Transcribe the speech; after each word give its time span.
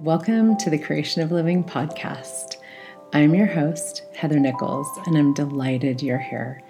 Welcome 0.00 0.58
to 0.58 0.68
the 0.68 0.76
Creation 0.76 1.22
of 1.22 1.32
Living 1.32 1.64
podcast. 1.64 2.56
I'm 3.14 3.34
your 3.34 3.46
host, 3.46 4.02
Heather 4.14 4.38
Nichols, 4.38 4.86
and 5.06 5.16
I'm 5.16 5.32
delighted 5.32 6.02
you're 6.02 6.18
here. 6.18 6.62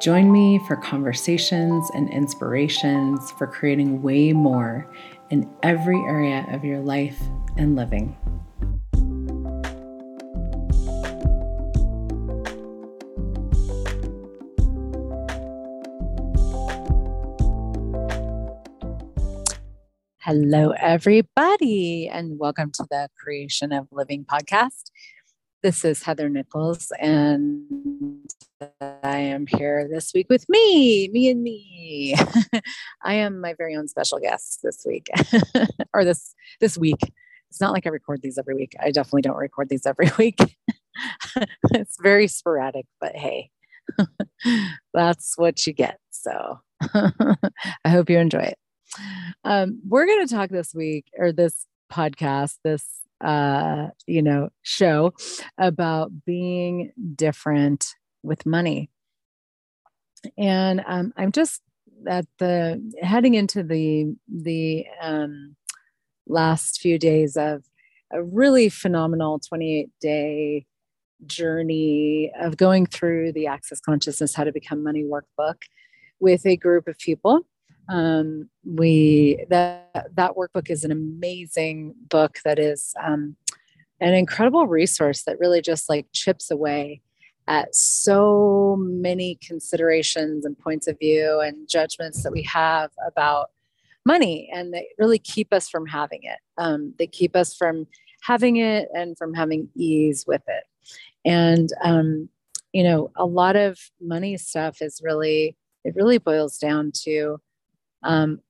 Join 0.00 0.32
me 0.32 0.58
for 0.66 0.76
conversations 0.76 1.90
and 1.94 2.08
inspirations 2.08 3.30
for 3.32 3.46
creating 3.46 4.00
way 4.00 4.32
more 4.32 4.90
in 5.28 5.50
every 5.62 5.98
area 5.98 6.46
of 6.50 6.64
your 6.64 6.80
life 6.80 7.20
and 7.58 7.76
living. 7.76 8.16
Hello, 20.34 20.70
everybody, 20.70 22.08
and 22.08 22.38
welcome 22.38 22.70
to 22.72 22.86
the 22.90 23.10
Creation 23.22 23.70
of 23.70 23.86
Living 23.92 24.24
podcast. 24.24 24.84
This 25.62 25.84
is 25.84 26.04
Heather 26.04 26.30
Nichols, 26.30 26.90
and 26.98 27.60
I 28.80 29.18
am 29.18 29.46
here 29.46 29.86
this 29.92 30.12
week 30.14 30.28
with 30.30 30.48
me, 30.48 31.08
me 31.08 31.28
and 31.28 31.42
me. 31.42 32.16
I 33.02 33.12
am 33.12 33.42
my 33.42 33.52
very 33.52 33.76
own 33.76 33.88
special 33.88 34.20
guest 34.20 34.60
this 34.62 34.82
week, 34.86 35.10
or 35.92 36.02
this 36.02 36.34
this 36.60 36.78
week. 36.78 37.12
It's 37.50 37.60
not 37.60 37.74
like 37.74 37.86
I 37.86 37.90
record 37.90 38.22
these 38.22 38.38
every 38.38 38.54
week. 38.54 38.72
I 38.80 38.90
definitely 38.90 39.20
don't 39.20 39.36
record 39.36 39.68
these 39.68 39.84
every 39.84 40.10
week. 40.18 40.40
it's 41.72 41.98
very 42.00 42.26
sporadic, 42.26 42.86
but 43.02 43.14
hey, 43.14 43.50
that's 44.94 45.34
what 45.36 45.66
you 45.66 45.74
get. 45.74 45.98
So 46.10 46.60
I 46.80 47.88
hope 47.90 48.08
you 48.08 48.16
enjoy 48.16 48.40
it. 48.44 48.56
Um, 49.44 49.80
we're 49.86 50.06
going 50.06 50.26
to 50.26 50.34
talk 50.34 50.50
this 50.50 50.74
week 50.74 51.06
or 51.18 51.32
this 51.32 51.66
podcast, 51.90 52.58
this 52.64 52.84
uh, 53.22 53.88
you 54.06 54.22
know, 54.22 54.50
show 54.62 55.14
about 55.58 56.10
being 56.24 56.92
different 57.14 57.94
with 58.22 58.44
money. 58.44 58.90
And 60.36 60.82
um, 60.86 61.12
I'm 61.16 61.32
just 61.32 61.62
at 62.06 62.26
the 62.38 62.82
heading 63.00 63.34
into 63.34 63.62
the 63.62 64.14
the 64.28 64.86
um, 65.00 65.56
last 66.26 66.80
few 66.80 66.98
days 66.98 67.36
of 67.36 67.64
a 68.12 68.22
really 68.22 68.68
phenomenal 68.68 69.38
28 69.38 69.90
day 70.00 70.66
journey 71.26 72.32
of 72.40 72.56
going 72.56 72.86
through 72.86 73.32
the 73.32 73.46
Access 73.46 73.80
Consciousness 73.80 74.34
How 74.34 74.44
to 74.44 74.52
Become 74.52 74.82
Money 74.82 75.04
workbook 75.04 75.62
with 76.20 76.44
a 76.44 76.56
group 76.56 76.88
of 76.88 76.98
people 76.98 77.46
um, 77.88 78.48
we 78.64 79.44
that 79.48 80.08
that 80.14 80.32
workbook 80.32 80.70
is 80.70 80.84
an 80.84 80.92
amazing 80.92 81.94
book 82.08 82.38
that 82.44 82.58
is 82.58 82.94
um, 83.02 83.36
an 84.00 84.14
incredible 84.14 84.66
resource 84.66 85.22
that 85.24 85.38
really 85.38 85.60
just 85.60 85.88
like 85.88 86.06
chips 86.12 86.50
away 86.50 87.00
at 87.48 87.74
so 87.74 88.76
many 88.78 89.36
considerations 89.46 90.44
and 90.44 90.58
points 90.58 90.86
of 90.86 90.98
view 90.98 91.40
and 91.40 91.68
judgments 91.68 92.22
that 92.22 92.32
we 92.32 92.42
have 92.42 92.90
about 93.06 93.50
money 94.06 94.48
and 94.52 94.72
they 94.72 94.88
really 94.98 95.18
keep 95.18 95.52
us 95.52 95.68
from 95.68 95.86
having 95.86 96.20
it. 96.22 96.38
Um, 96.58 96.94
they 96.98 97.06
keep 97.06 97.34
us 97.34 97.54
from 97.54 97.86
having 98.22 98.56
it 98.56 98.88
and 98.94 99.18
from 99.18 99.34
having 99.34 99.68
ease 99.74 100.24
with 100.26 100.42
it. 100.46 100.64
And 101.24 101.68
um, 101.82 102.28
you 102.72 102.82
know 102.82 103.10
a 103.16 103.24
lot 103.24 103.56
of 103.56 103.78
money 104.00 104.36
stuff 104.36 104.80
is 104.80 105.00
really 105.04 105.56
it 105.84 105.94
really 105.94 106.18
boils 106.18 106.58
down 106.58 106.92
to 107.04 107.40
um, 108.02 108.40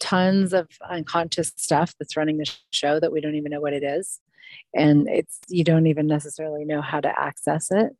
tons 0.00 0.52
of 0.52 0.68
unconscious 0.88 1.52
stuff 1.56 1.94
that's 1.98 2.16
running 2.16 2.38
the 2.38 2.50
show 2.70 3.00
that 3.00 3.12
we 3.12 3.20
don't 3.20 3.36
even 3.36 3.50
know 3.50 3.60
what 3.60 3.72
it 3.72 3.82
is. 3.82 4.20
And 4.74 5.08
it's 5.08 5.40
you 5.48 5.64
don't 5.64 5.86
even 5.86 6.06
necessarily 6.06 6.64
know 6.64 6.80
how 6.80 7.00
to 7.00 7.20
access 7.20 7.70
it 7.70 7.96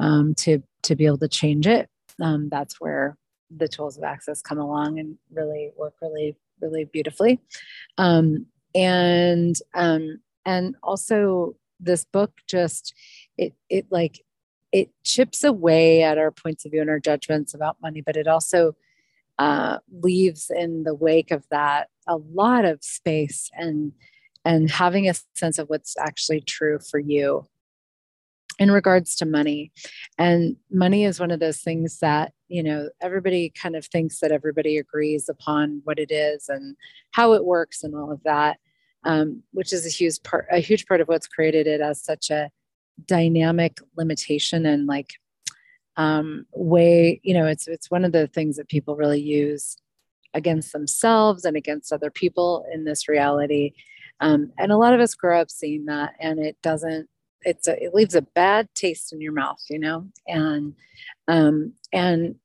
um, 0.00 0.34
to 0.36 0.62
to 0.84 0.96
be 0.96 1.06
able 1.06 1.18
to 1.18 1.28
change 1.28 1.66
it. 1.66 1.88
Um, 2.20 2.48
that's 2.48 2.80
where 2.80 3.16
the 3.54 3.68
tools 3.68 3.96
of 3.96 4.04
access 4.04 4.40
come 4.42 4.58
along 4.58 4.98
and 4.98 5.18
really 5.32 5.72
work 5.76 5.94
really 6.00 6.36
really 6.60 6.84
beautifully. 6.84 7.40
Um, 7.98 8.46
and 8.74 9.56
um, 9.74 10.20
and 10.44 10.76
also 10.82 11.54
this 11.80 12.04
book 12.04 12.32
just 12.46 12.94
it 13.36 13.52
it 13.68 13.86
like 13.90 14.24
it 14.72 14.90
chips 15.04 15.44
away 15.44 16.02
at 16.02 16.18
our 16.18 16.30
points 16.30 16.64
of 16.64 16.72
view 16.72 16.80
and 16.80 16.90
our 16.90 17.00
judgments 17.00 17.52
about 17.52 17.76
money 17.82 18.00
but 18.00 18.16
it 18.16 18.26
also 18.26 18.74
uh, 19.38 19.78
leaves 20.00 20.50
in 20.54 20.84
the 20.84 20.94
wake 20.94 21.30
of 21.30 21.44
that 21.50 21.88
a 22.06 22.16
lot 22.16 22.64
of 22.64 22.82
space 22.82 23.50
and 23.54 23.92
and 24.44 24.70
having 24.70 25.08
a 25.08 25.14
sense 25.34 25.58
of 25.58 25.68
what's 25.68 25.96
actually 25.98 26.40
true 26.40 26.78
for 26.78 26.98
you 26.98 27.46
in 28.58 28.70
regards 28.70 29.16
to 29.16 29.24
money. 29.24 29.72
And 30.18 30.56
money 30.70 31.04
is 31.04 31.18
one 31.18 31.30
of 31.30 31.40
those 31.40 31.60
things 31.60 31.98
that 32.00 32.32
you 32.48 32.62
know 32.62 32.88
everybody 33.00 33.52
kind 33.60 33.74
of 33.74 33.86
thinks 33.86 34.20
that 34.20 34.32
everybody 34.32 34.78
agrees 34.78 35.28
upon 35.28 35.80
what 35.84 35.98
it 35.98 36.10
is 36.10 36.48
and 36.48 36.76
how 37.12 37.32
it 37.32 37.44
works 37.44 37.82
and 37.82 37.94
all 37.94 38.12
of 38.12 38.22
that 38.24 38.58
um, 39.04 39.42
which 39.52 39.72
is 39.72 39.86
a 39.86 39.88
huge 39.88 40.22
part 40.22 40.46
a 40.52 40.58
huge 40.58 40.86
part 40.86 41.00
of 41.00 41.08
what's 41.08 41.26
created 41.26 41.66
it 41.66 41.80
as 41.80 42.02
such 42.02 42.30
a 42.30 42.50
dynamic 43.06 43.78
limitation 43.96 44.66
and 44.66 44.86
like 44.86 45.14
um, 45.96 46.46
way 46.52 47.20
you 47.22 47.34
know 47.34 47.46
it's 47.46 47.68
it's 47.68 47.90
one 47.90 48.04
of 48.04 48.12
the 48.12 48.26
things 48.26 48.56
that 48.56 48.68
people 48.68 48.96
really 48.96 49.20
use 49.20 49.76
against 50.34 50.72
themselves 50.72 51.44
and 51.44 51.56
against 51.56 51.92
other 51.92 52.10
people 52.10 52.66
in 52.72 52.84
this 52.84 53.08
reality. 53.08 53.72
Um, 54.20 54.52
and 54.58 54.70
a 54.70 54.76
lot 54.76 54.94
of 54.94 55.00
us 55.00 55.14
grow 55.14 55.40
up 55.40 55.50
seeing 55.50 55.86
that 55.86 56.14
and 56.20 56.38
it 56.38 56.56
doesn't 56.62 57.08
it's 57.42 57.68
a, 57.68 57.82
it 57.82 57.94
leaves 57.94 58.14
a 58.14 58.22
bad 58.22 58.68
taste 58.74 59.12
in 59.12 59.20
your 59.20 59.32
mouth 59.32 59.62
you 59.70 59.78
know? 59.78 60.06
And 60.26 60.74
um, 61.28 61.72
and 61.92 62.36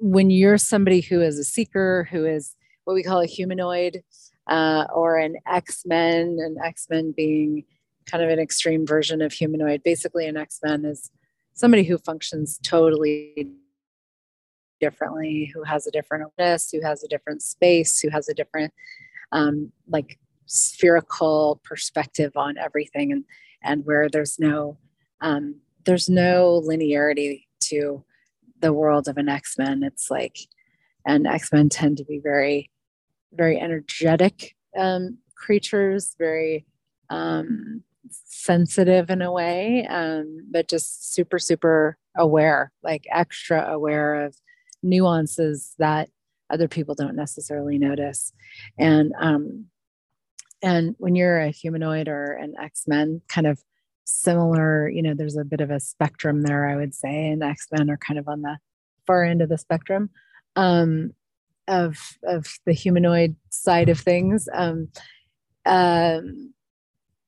when 0.00 0.30
you're 0.30 0.58
somebody 0.58 1.00
who 1.00 1.20
is 1.20 1.38
a 1.38 1.44
seeker 1.44 2.08
who 2.10 2.24
is 2.24 2.56
what 2.84 2.94
we 2.94 3.02
call 3.02 3.20
a 3.20 3.26
humanoid 3.26 4.02
uh, 4.48 4.86
or 4.94 5.18
an 5.18 5.36
x-men 5.46 6.38
an 6.40 6.56
x-men 6.64 7.12
being 7.16 7.64
kind 8.06 8.24
of 8.24 8.30
an 8.30 8.38
extreme 8.38 8.86
version 8.86 9.22
of 9.22 9.32
humanoid 9.32 9.82
basically 9.84 10.26
an 10.26 10.36
x-men 10.36 10.84
is 10.84 11.10
somebody 11.54 11.84
who 11.84 11.98
functions 11.98 12.58
totally 12.62 13.48
differently, 14.80 15.50
who 15.54 15.62
has 15.62 15.86
a 15.86 15.90
different 15.90 16.24
awareness, 16.24 16.70
who 16.70 16.82
has 16.82 17.02
a 17.02 17.08
different 17.08 17.42
space, 17.42 18.00
who 18.00 18.10
has 18.10 18.28
a 18.28 18.34
different 18.34 18.72
um, 19.30 19.72
like 19.88 20.18
spherical 20.46 21.60
perspective 21.64 22.32
on 22.36 22.58
everything, 22.58 23.12
and 23.12 23.24
and 23.62 23.86
where 23.86 24.08
there's 24.08 24.38
no 24.38 24.76
um, 25.20 25.60
there's 25.84 26.08
no 26.08 26.62
linearity 26.66 27.44
to 27.60 28.04
the 28.60 28.72
world 28.72 29.08
of 29.08 29.16
an 29.16 29.28
X 29.28 29.56
Men. 29.56 29.82
It's 29.82 30.10
like, 30.10 30.38
and 31.06 31.26
X 31.26 31.52
Men 31.52 31.68
tend 31.68 31.96
to 31.98 32.04
be 32.04 32.18
very 32.18 32.70
very 33.32 33.58
energetic 33.58 34.56
um, 34.76 35.18
creatures, 35.36 36.14
very 36.18 36.66
um, 37.08 37.82
sensitive 38.24 39.10
in 39.10 39.22
a 39.22 39.32
way, 39.32 39.86
um, 39.88 40.46
but 40.50 40.68
just 40.68 41.14
super, 41.14 41.38
super 41.38 41.96
aware, 42.16 42.72
like 42.82 43.06
extra 43.10 43.66
aware 43.68 44.24
of 44.24 44.36
nuances 44.82 45.74
that 45.78 46.08
other 46.50 46.68
people 46.68 46.94
don't 46.94 47.16
necessarily 47.16 47.78
notice. 47.78 48.32
And 48.78 49.12
um, 49.18 49.66
and 50.62 50.94
when 50.98 51.16
you're 51.16 51.40
a 51.40 51.50
humanoid 51.50 52.08
or 52.08 52.34
an 52.34 52.54
X-Men, 52.60 53.20
kind 53.28 53.46
of 53.46 53.60
similar, 54.04 54.88
you 54.88 55.02
know, 55.02 55.14
there's 55.14 55.36
a 55.36 55.44
bit 55.44 55.60
of 55.60 55.70
a 55.70 55.80
spectrum 55.80 56.42
there, 56.42 56.68
I 56.68 56.76
would 56.76 56.94
say, 56.94 57.28
and 57.28 57.42
X-Men 57.42 57.90
are 57.90 57.96
kind 57.96 58.18
of 58.18 58.28
on 58.28 58.42
the 58.42 58.58
far 59.06 59.24
end 59.24 59.42
of 59.42 59.48
the 59.48 59.58
spectrum 59.58 60.10
um, 60.56 61.12
of 61.68 61.98
of 62.22 62.46
the 62.66 62.72
humanoid 62.72 63.36
side 63.50 63.88
of 63.88 63.98
things. 63.98 64.48
Um, 64.52 64.88
um, 65.64 66.54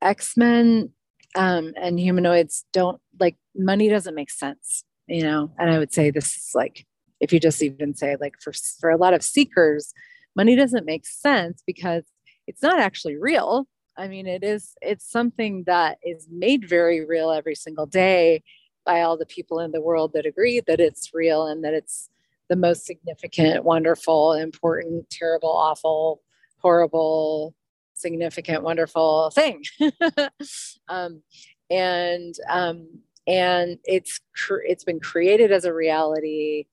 X-Men 0.04 0.90
um, 1.34 1.72
and 1.76 1.98
humanoids 1.98 2.64
don't 2.72 3.00
like 3.18 3.36
money 3.56 3.88
doesn't 3.88 4.14
make 4.14 4.30
sense, 4.30 4.84
you 5.06 5.22
know. 5.22 5.50
And 5.58 5.70
I 5.70 5.78
would 5.78 5.92
say 5.92 6.10
this 6.10 6.36
is 6.36 6.50
like 6.54 6.86
if 7.20 7.32
you 7.32 7.40
just 7.40 7.62
even 7.62 7.94
say 7.94 8.16
like 8.20 8.34
for 8.40 8.52
for 8.80 8.90
a 8.90 8.96
lot 8.96 9.14
of 9.14 9.22
seekers, 9.22 9.92
money 10.36 10.54
doesn't 10.54 10.86
make 10.86 11.06
sense 11.06 11.62
because 11.66 12.04
it's 12.46 12.62
not 12.62 12.78
actually 12.78 13.16
real. 13.16 13.66
I 13.96 14.08
mean, 14.08 14.26
it 14.26 14.44
is 14.44 14.74
it's 14.80 15.10
something 15.10 15.64
that 15.66 15.98
is 16.04 16.28
made 16.30 16.68
very 16.68 17.04
real 17.04 17.30
every 17.30 17.54
single 17.54 17.86
day 17.86 18.42
by 18.84 19.00
all 19.00 19.16
the 19.16 19.26
people 19.26 19.60
in 19.60 19.72
the 19.72 19.80
world 19.80 20.12
that 20.12 20.26
agree 20.26 20.60
that 20.66 20.80
it's 20.80 21.10
real 21.14 21.46
and 21.46 21.64
that 21.64 21.74
it's 21.74 22.10
the 22.50 22.56
most 22.56 22.84
significant, 22.84 23.64
wonderful, 23.64 24.34
important, 24.34 25.08
terrible, 25.10 25.48
awful, 25.48 26.20
horrible, 26.60 27.54
significant, 27.94 28.62
wonderful 28.62 29.31
thing. 29.31 29.62
um, 30.88 31.23
and 31.70 32.35
um, 32.49 32.88
and 33.26 33.79
it's 33.85 34.20
cr- 34.37 34.62
it's 34.67 34.85
been 34.85 35.00
created 35.00 35.50
as 35.50 35.64
a 35.64 35.73
reality 35.73 36.67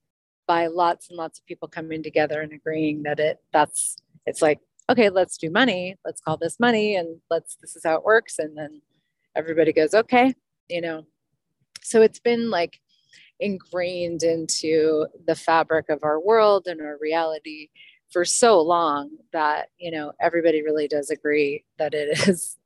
by 0.47 0.67
lots 0.67 1.09
and 1.09 1.17
lots 1.17 1.39
of 1.39 1.45
people 1.45 1.67
coming 1.67 2.03
together 2.03 2.41
and 2.41 2.51
agreeing 2.51 3.03
that 3.03 3.19
it 3.19 3.37
that's 3.53 3.97
it's 4.25 4.41
like 4.41 4.59
okay, 4.91 5.09
let's 5.09 5.37
do 5.37 5.49
money. 5.49 5.95
Let's 6.05 6.21
call 6.21 6.37
this 6.37 6.59
money 6.59 6.95
and 6.95 7.19
let's, 7.29 7.55
this 7.61 7.75
is 7.75 7.83
how 7.85 7.95
it 7.95 8.03
works. 8.03 8.39
And 8.39 8.57
then 8.57 8.81
everybody 9.35 9.71
goes, 9.71 9.93
okay, 9.93 10.33
you 10.69 10.81
know. 10.81 11.05
So 11.81 12.01
it's 12.01 12.19
been 12.19 12.49
like 12.49 12.79
ingrained 13.39 14.21
into 14.21 15.07
the 15.25 15.35
fabric 15.35 15.89
of 15.89 16.03
our 16.03 16.19
world 16.19 16.67
and 16.67 16.81
our 16.81 16.97
reality 17.01 17.69
for 18.11 18.25
so 18.25 18.61
long 18.61 19.09
that, 19.31 19.69
you 19.77 19.91
know, 19.91 20.11
everybody 20.19 20.63
really 20.63 20.87
does 20.87 21.09
agree 21.09 21.63
that 21.77 21.93
it 21.93 22.17
is 22.27 22.57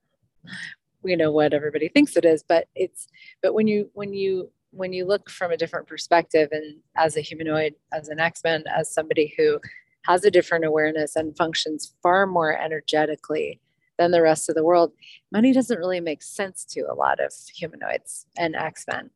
you 1.06 1.16
know 1.16 1.32
what 1.32 1.54
everybody 1.54 1.88
thinks 1.88 2.18
it 2.18 2.26
is 2.26 2.44
but 2.44 2.68
it's 2.76 3.08
but 3.42 3.54
when 3.54 3.68
you 3.68 3.90
when 3.94 4.14
you 4.14 4.50
when 4.72 4.92
you 4.92 5.06
look 5.06 5.30
from 5.30 5.52
a 5.52 5.58
different 5.58 5.88
perspective 5.88 6.50
and 6.52 6.78
as 6.98 7.16
a 7.16 7.22
humanoid 7.22 7.74
as 7.94 8.10
an 8.10 8.20
x-men 8.20 8.64
as 8.76 8.92
somebody 8.92 9.34
who 9.38 9.60
has 10.04 10.24
a 10.24 10.32
different 10.32 10.66
awareness 10.66 11.16
and 11.16 11.38
functions 11.38 11.94
far 12.02 12.28
more 12.28 12.58
energetically 12.58 13.60
than 13.98 14.12
the 14.12 14.22
rest 14.22 14.50
of 14.50 14.56
the 14.56 14.64
world 14.64 14.92
money 15.32 15.54
doesn't 15.54 15.78
really 15.78 16.02
make 16.02 16.22
sense 16.22 16.66
to 16.66 16.82
a 16.82 16.94
lot 16.94 17.20
of 17.20 17.32
humanoids 17.56 18.26
and 18.38 18.56
x-men. 18.56 19.10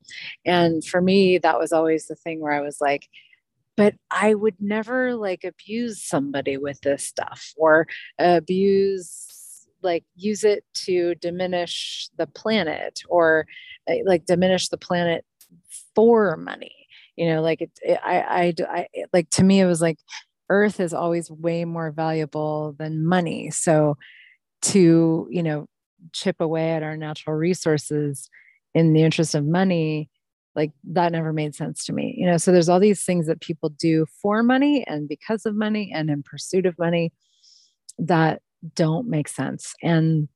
And 0.46 0.86
for 0.86 1.02
me 1.02 1.38
that 1.40 1.60
was 1.60 1.72
always 1.72 2.08
the 2.08 2.16
thing 2.16 2.40
where 2.40 2.54
i 2.54 2.62
was 2.62 2.80
like 2.80 3.10
but 3.80 3.96
i 4.12 4.34
would 4.34 4.56
never 4.60 5.16
like 5.16 5.44
abuse 5.44 6.04
somebody 6.04 6.58
with 6.58 6.80
this 6.82 7.06
stuff 7.06 7.54
or 7.58 7.88
abuse 8.20 9.68
like 9.82 10.04
use 10.16 10.44
it 10.44 10.66
to 10.74 11.16
diminish 11.16 12.10
the 12.18 12.28
planet 12.28 13.00
or 13.08 13.46
uh, 13.90 13.96
like 14.06 14.26
diminish 14.26 14.68
the 14.68 14.78
planet 14.78 15.24
for 15.96 16.36
money 16.36 16.88
you 17.16 17.28
know 17.28 17.42
like 17.42 17.62
it, 17.62 17.72
it 17.82 18.00
I, 18.04 18.20
I 18.20 18.54
i 18.70 18.88
like 19.14 19.30
to 19.32 19.44
me 19.44 19.62
it 19.62 19.66
was 19.66 19.82
like 19.82 19.98
earth 20.50 20.80
is 20.80 20.94
always 20.94 21.32
way 21.32 21.66
more 21.66 21.92
valuable 21.92 22.76
than 22.78 23.06
money. 23.06 23.52
So 23.52 23.98
to 24.62 25.28
you 25.30 25.44
know 25.44 25.68
chip 26.12 26.38
away 26.40 26.72
at 26.72 26.84
our 26.84 26.98
natural 26.98 27.36
resources 27.36 28.30
in 28.74 28.94
the 28.94 29.04
interest 29.04 29.36
of 29.36 29.46
money 29.46 30.10
like 30.60 30.72
that 30.84 31.12
never 31.12 31.32
made 31.32 31.56
sense 31.56 31.86
to 31.86 31.94
me 31.94 32.10
you 32.20 32.26
know? 32.26 32.38
So 32.38 32.52
there's 32.52 32.70
all 32.70 32.80
these 32.80 33.04
things 33.04 33.28
that 33.28 33.42
people 33.42 33.70
do 33.70 34.06
for 34.22 34.44
money 34.44 34.86
and 34.88 35.08
because 35.08 35.46
of 35.46 35.56
money 35.56 35.92
and 35.94 36.10
in 36.10 36.22
pursuit 36.22 36.66
of 36.66 36.78
money 36.78 37.14
that 37.98 38.42
don't 38.76 39.08
make 39.08 39.28
sense. 39.28 39.74
And 39.82 40.28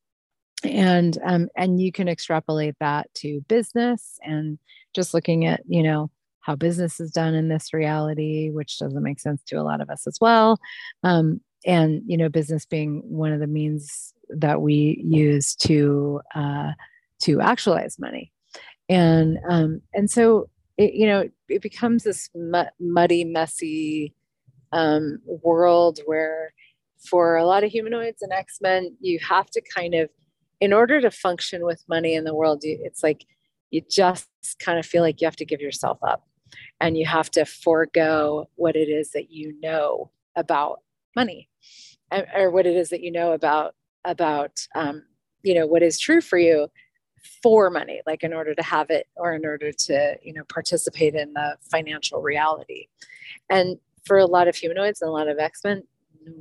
and 0.63 1.17
um, 1.25 1.49
and 1.57 1.81
you 1.81 1.91
can 1.91 2.07
extrapolate 2.07 2.75
that 2.79 3.13
to 3.15 3.41
business 3.49 4.17
and 4.23 4.57
just 4.95 5.13
looking 5.13 5.45
at 5.45 5.61
you 5.67 5.83
know 5.83 6.09
how 6.39 6.55
business 6.55 6.99
is 6.99 7.11
done 7.11 7.33
in 7.33 7.49
this 7.49 7.73
reality 7.73 8.49
which 8.49 8.77
doesn't 8.79 9.03
make 9.03 9.19
sense 9.19 9.41
to 9.47 9.55
a 9.55 9.63
lot 9.63 9.81
of 9.81 9.89
us 9.89 10.07
as 10.07 10.17
well. 10.21 10.57
Um, 11.03 11.41
and 11.65 12.01
you 12.05 12.17
know 12.17 12.29
business 12.29 12.65
being 12.65 13.01
one 13.05 13.33
of 13.33 13.39
the 13.39 13.47
means 13.47 14.13
that 14.29 14.61
we 14.61 15.03
use 15.05 15.55
to 15.55 16.21
uh, 16.33 16.71
to 17.21 17.41
actualize 17.41 17.99
money 17.99 18.32
and 18.89 19.37
um, 19.49 19.81
and 19.93 20.09
so 20.09 20.49
it, 20.77 20.93
you 20.93 21.07
know 21.07 21.29
it 21.49 21.61
becomes 21.61 22.03
this 22.03 22.29
muddy 22.79 23.23
messy 23.23 24.13
um, 24.71 25.19
world 25.43 25.99
where 26.05 26.53
for 27.05 27.35
a 27.35 27.45
lot 27.45 27.63
of 27.63 27.71
humanoids 27.71 28.21
and 28.21 28.31
X-Men, 28.31 28.95
you 28.99 29.19
have 29.19 29.49
to 29.51 29.61
kind 29.75 29.93
of, 29.93 30.09
in 30.59 30.73
order 30.73 31.01
to 31.01 31.11
function 31.11 31.65
with 31.65 31.83
money 31.89 32.15
in 32.15 32.23
the 32.23 32.33
world, 32.33 32.61
it's 32.63 33.03
like 33.03 33.25
you 33.71 33.81
just 33.89 34.27
kind 34.59 34.79
of 34.79 34.85
feel 34.85 35.01
like 35.01 35.19
you 35.19 35.27
have 35.27 35.35
to 35.35 35.45
give 35.45 35.59
yourself 35.59 35.97
up 36.03 36.25
and 36.79 36.97
you 36.97 37.05
have 37.05 37.29
to 37.31 37.45
forego 37.45 38.47
what 38.55 38.75
it 38.75 38.87
is 38.87 39.11
that 39.11 39.31
you 39.31 39.59
know 39.61 40.11
about 40.35 40.79
money 41.15 41.49
or 42.35 42.51
what 42.51 42.65
it 42.65 42.75
is 42.75 42.89
that 42.89 43.01
you 43.01 43.11
know 43.11 43.33
about 43.33 43.75
about 44.05 44.67
um, 44.75 45.03
you 45.41 45.53
know 45.53 45.65
what 45.65 45.81
is 45.81 45.99
true 45.99 46.21
for 46.21 46.37
you 46.37 46.67
for 47.41 47.69
money 47.69 48.01
like 48.05 48.23
in 48.23 48.33
order 48.33 48.53
to 48.53 48.63
have 48.63 48.89
it 48.89 49.07
or 49.15 49.33
in 49.33 49.45
order 49.45 49.71
to 49.71 50.15
you 50.21 50.33
know 50.33 50.43
participate 50.49 51.15
in 51.15 51.33
the 51.33 51.55
financial 51.71 52.21
reality 52.21 52.87
and 53.49 53.77
for 54.05 54.17
a 54.17 54.25
lot 54.25 54.47
of 54.47 54.55
humanoids 54.55 55.01
and 55.01 55.09
a 55.09 55.11
lot 55.11 55.27
of 55.27 55.39
x-men 55.39 55.83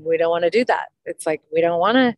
we 0.05 0.17
don't 0.17 0.31
want 0.31 0.44
to 0.44 0.50
do 0.50 0.64
that. 0.67 0.88
It's 1.05 1.26
like 1.26 1.43
we 1.52 1.61
don't 1.61 1.81
want 1.81 1.96
to 1.96 2.17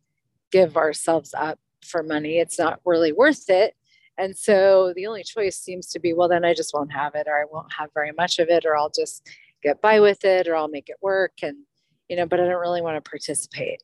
give 0.51 0.77
ourselves 0.77 1.33
up 1.33 1.59
for 1.83 2.03
money. 2.03 2.39
It's 2.39 2.59
not 2.59 2.79
really 2.85 3.11
worth 3.11 3.49
it. 3.49 3.75
And 4.17 4.37
so 4.37 4.93
the 4.95 5.07
only 5.07 5.23
choice 5.23 5.57
seems 5.57 5.87
to 5.87 5.99
be, 5.99 6.13
well, 6.13 6.29
then 6.29 6.45
I 6.45 6.53
just 6.53 6.73
won't 6.73 6.93
have 6.93 7.15
it, 7.15 7.27
or 7.27 7.37
I 7.37 7.43
won't 7.51 7.71
have 7.77 7.89
very 7.93 8.11
much 8.17 8.39
of 8.39 8.47
it, 8.49 8.65
or 8.65 8.75
I'll 8.77 8.91
just 8.91 9.27
get 9.61 9.81
by 9.81 9.99
with 9.99 10.23
it, 10.23 10.47
or 10.47 10.55
I'll 10.55 10.69
make 10.69 10.89
it 10.89 10.95
work. 11.01 11.33
And, 11.41 11.57
you 12.07 12.15
know, 12.15 12.25
but 12.25 12.39
I 12.39 12.45
don't 12.45 12.61
really 12.61 12.81
want 12.81 13.03
to 13.03 13.09
participate. 13.09 13.83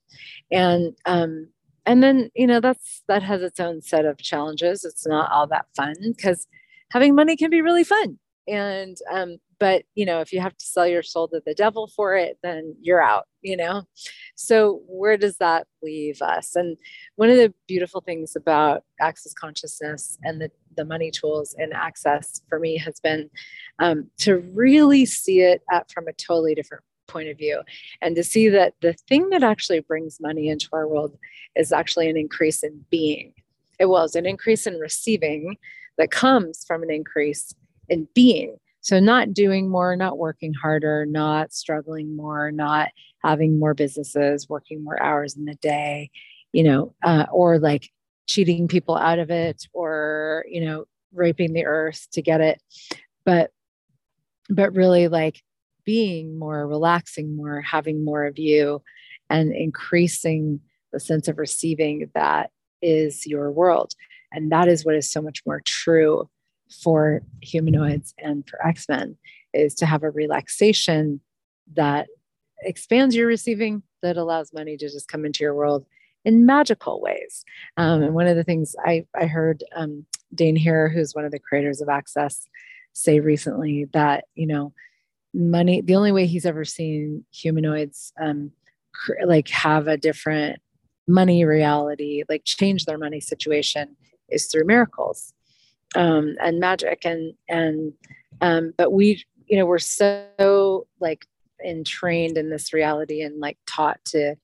And, 0.49 0.95
um, 1.05 1.49
and 1.85 2.03
then, 2.03 2.29
you 2.35 2.47
know, 2.47 2.59
that's, 2.59 3.03
that 3.07 3.23
has 3.23 3.41
its 3.41 3.59
own 3.59 3.81
set 3.81 4.05
of 4.05 4.17
challenges. 4.17 4.83
It's 4.85 5.07
not 5.07 5.31
all 5.31 5.47
that 5.47 5.65
fun 5.75 5.95
because 6.15 6.47
having 6.91 7.15
money 7.15 7.35
can 7.35 7.49
be 7.49 7.61
really 7.61 7.83
fun. 7.83 8.19
And, 8.47 8.97
um, 9.11 9.37
but 9.61 9.83
you 9.93 10.07
know 10.07 10.19
if 10.19 10.33
you 10.33 10.41
have 10.41 10.57
to 10.57 10.65
sell 10.65 10.87
your 10.87 11.03
soul 11.03 11.27
to 11.29 11.39
the 11.45 11.53
devil 11.53 11.87
for 11.95 12.15
it 12.17 12.37
then 12.41 12.75
you're 12.81 13.01
out 13.01 13.27
you 13.43 13.55
know 13.55 13.83
so 14.35 14.81
where 14.87 15.15
does 15.15 15.37
that 15.37 15.67
leave 15.83 16.21
us 16.21 16.55
and 16.55 16.75
one 17.15 17.29
of 17.29 17.37
the 17.37 17.53
beautiful 17.67 18.01
things 18.01 18.35
about 18.35 18.83
access 18.99 19.33
consciousness 19.33 20.17
and 20.23 20.41
the 20.41 20.49
the 20.75 20.83
money 20.83 21.11
tools 21.11 21.55
and 21.57 21.73
access 21.73 22.41
for 22.49 22.59
me 22.59 22.77
has 22.77 22.99
been 22.99 23.29
um, 23.79 24.09
to 24.17 24.37
really 24.53 25.05
see 25.05 25.41
it 25.41 25.61
from 25.93 26.07
a 26.07 26.13
totally 26.13 26.55
different 26.55 26.83
point 27.11 27.29
of 27.29 27.37
view. 27.37 27.61
And 28.01 28.15
to 28.15 28.23
see 28.23 28.49
that 28.49 28.73
the 28.81 28.93
thing 28.93 29.29
that 29.29 29.43
actually 29.43 29.81
brings 29.81 30.19
money 30.21 30.47
into 30.49 30.69
our 30.73 30.87
world 30.87 31.17
is 31.55 31.71
actually 31.71 32.09
an 32.09 32.17
increase 32.17 32.63
in 32.63 32.85
being. 32.89 33.33
It 33.79 33.85
was 33.85 34.15
an 34.15 34.25
increase 34.25 34.65
in 34.65 34.75
receiving 34.75 35.57
that 35.97 36.11
comes 36.11 36.63
from 36.65 36.83
an 36.83 36.91
increase 36.91 37.53
in 37.89 38.07
being. 38.15 38.57
So, 38.83 38.99
not 38.99 39.33
doing 39.33 39.69
more, 39.69 39.95
not 39.95 40.17
working 40.17 40.53
harder, 40.53 41.05
not 41.05 41.53
struggling 41.53 42.15
more, 42.15 42.51
not 42.51 42.89
having 43.23 43.59
more 43.59 43.75
businesses, 43.75 44.49
working 44.49 44.83
more 44.83 45.01
hours 45.01 45.35
in 45.35 45.45
the 45.45 45.55
day, 45.55 46.09
you 46.51 46.63
know, 46.63 46.95
uh, 47.03 47.25
or 47.31 47.59
like 47.59 47.89
cheating 48.27 48.67
people 48.67 48.95
out 48.95 49.19
of 49.19 49.29
it 49.29 49.67
or, 49.73 50.45
you 50.49 50.65
know, 50.65 50.85
raping 51.13 51.53
the 51.53 51.65
earth 51.65 52.07
to 52.13 52.21
get 52.21 52.41
it. 52.41 52.61
But, 53.23 53.51
but 54.49 54.73
really 54.73 55.07
like 55.07 55.43
being 55.85 56.37
more, 56.37 56.67
relaxing 56.67 57.35
more, 57.35 57.61
having 57.61 58.03
more 58.03 58.25
of 58.25 58.37
you, 58.37 58.81
and 59.29 59.53
increasing 59.53 60.59
the 60.91 60.99
sense 60.99 61.27
of 61.27 61.37
receiving 61.37 62.09
that 62.13 62.51
is 62.81 63.25
your 63.25 63.51
world. 63.51 63.93
And 64.31 64.51
that 64.51 64.67
is 64.67 64.85
what 64.85 64.95
is 64.95 65.11
so 65.11 65.21
much 65.21 65.41
more 65.45 65.61
true 65.65 66.29
for 66.83 67.21
humanoids 67.41 68.13
and 68.17 68.47
for 68.47 68.65
X 68.65 68.87
Men 68.87 69.17
is 69.53 69.75
to 69.75 69.85
have 69.85 70.03
a 70.03 70.09
relaxation 70.09 71.19
that 71.73 72.07
expands 72.61 73.15
your 73.15 73.27
receiving, 73.27 73.83
that 74.01 74.17
allows 74.17 74.53
money 74.53 74.77
to 74.77 74.89
just 74.89 75.07
come 75.07 75.25
into 75.25 75.43
your 75.43 75.53
world 75.53 75.85
in 76.23 76.45
magical 76.45 77.01
ways. 77.01 77.43
Um, 77.77 78.03
and 78.03 78.13
one 78.13 78.27
of 78.27 78.35
the 78.35 78.43
things 78.43 78.75
I, 78.85 79.05
I 79.19 79.25
heard 79.25 79.63
um, 79.75 80.05
Dain 80.33 80.55
Heer, 80.55 80.87
who's 80.87 81.15
one 81.15 81.25
of 81.25 81.31
the 81.31 81.39
creators 81.39 81.81
of 81.81 81.89
Access, 81.89 82.47
say 82.93 83.19
recently 83.19 83.85
that, 83.93 84.25
you 84.35 84.47
know, 84.47 84.73
money, 85.33 85.81
the 85.81 85.95
only 85.95 86.11
way 86.11 86.25
he's 86.25 86.45
ever 86.45 86.65
seen 86.65 87.25
humanoids 87.31 88.13
um, 88.19 88.51
cr- 88.93 89.25
like 89.25 89.49
have 89.49 89.87
a 89.87 89.97
different 89.97 90.59
money 91.07 91.45
reality, 91.45 92.23
like 92.29 92.43
change 92.45 92.85
their 92.85 92.97
money 92.97 93.19
situation 93.19 93.95
is 94.29 94.47
through 94.47 94.65
miracles 94.65 95.33
um, 95.95 96.35
and 96.41 96.59
magic 96.59 97.05
and 97.05 97.33
and 97.47 97.93
um, 98.41 98.73
but 98.77 98.91
we 98.91 99.23
you 99.47 99.57
know 99.57 99.65
we're 99.65 99.79
so 99.79 100.87
like 100.99 101.25
entrained 101.63 102.37
in 102.37 102.49
this 102.49 102.73
reality 102.73 103.21
and 103.21 103.39
like 103.39 103.57
taught 103.67 104.03
to 104.05 104.35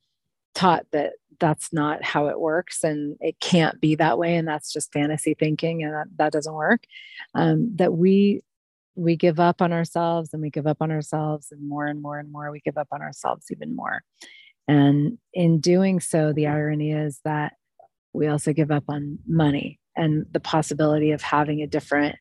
taught 0.53 0.85
that 0.91 1.13
that's 1.39 1.71
not 1.71 2.03
how 2.03 2.27
it 2.27 2.39
works 2.39 2.83
and 2.83 3.15
it 3.19 3.39
can't 3.39 3.79
be 3.79 3.95
that 3.95 4.17
way 4.17 4.35
and 4.35 4.47
that's 4.47 4.73
just 4.73 4.91
fantasy 4.91 5.35
thinking 5.35 5.83
and 5.83 5.93
that, 5.93 6.07
that 6.17 6.31
doesn't 6.31 6.53
work 6.53 6.83
um, 7.35 7.71
that 7.75 7.93
we 7.93 8.41
we 8.97 9.15
give 9.15 9.39
up 9.39 9.61
on 9.61 9.71
ourselves 9.71 10.33
and 10.33 10.41
we 10.41 10.49
give 10.49 10.67
up 10.67 10.77
on 10.81 10.91
ourselves 10.91 11.47
and 11.51 11.67
more 11.67 11.85
and 11.85 12.01
more 12.01 12.19
and 12.19 12.31
more 12.31 12.51
we 12.51 12.59
give 12.59 12.77
up 12.77 12.87
on 12.91 13.01
ourselves 13.01 13.45
even 13.51 13.75
more 13.75 14.01
and 14.67 15.17
in 15.33 15.59
doing 15.59 15.99
so 15.99 16.33
the 16.33 16.47
irony 16.47 16.91
is 16.91 17.21
that 17.23 17.53
we 18.13 18.27
also 18.27 18.51
give 18.51 18.71
up 18.71 18.83
on 18.89 19.19
money 19.27 19.79
and 19.95 20.25
the 20.31 20.39
possibility 20.39 21.11
of 21.11 21.21
having 21.21 21.61
a 21.61 21.67
different 21.67 22.15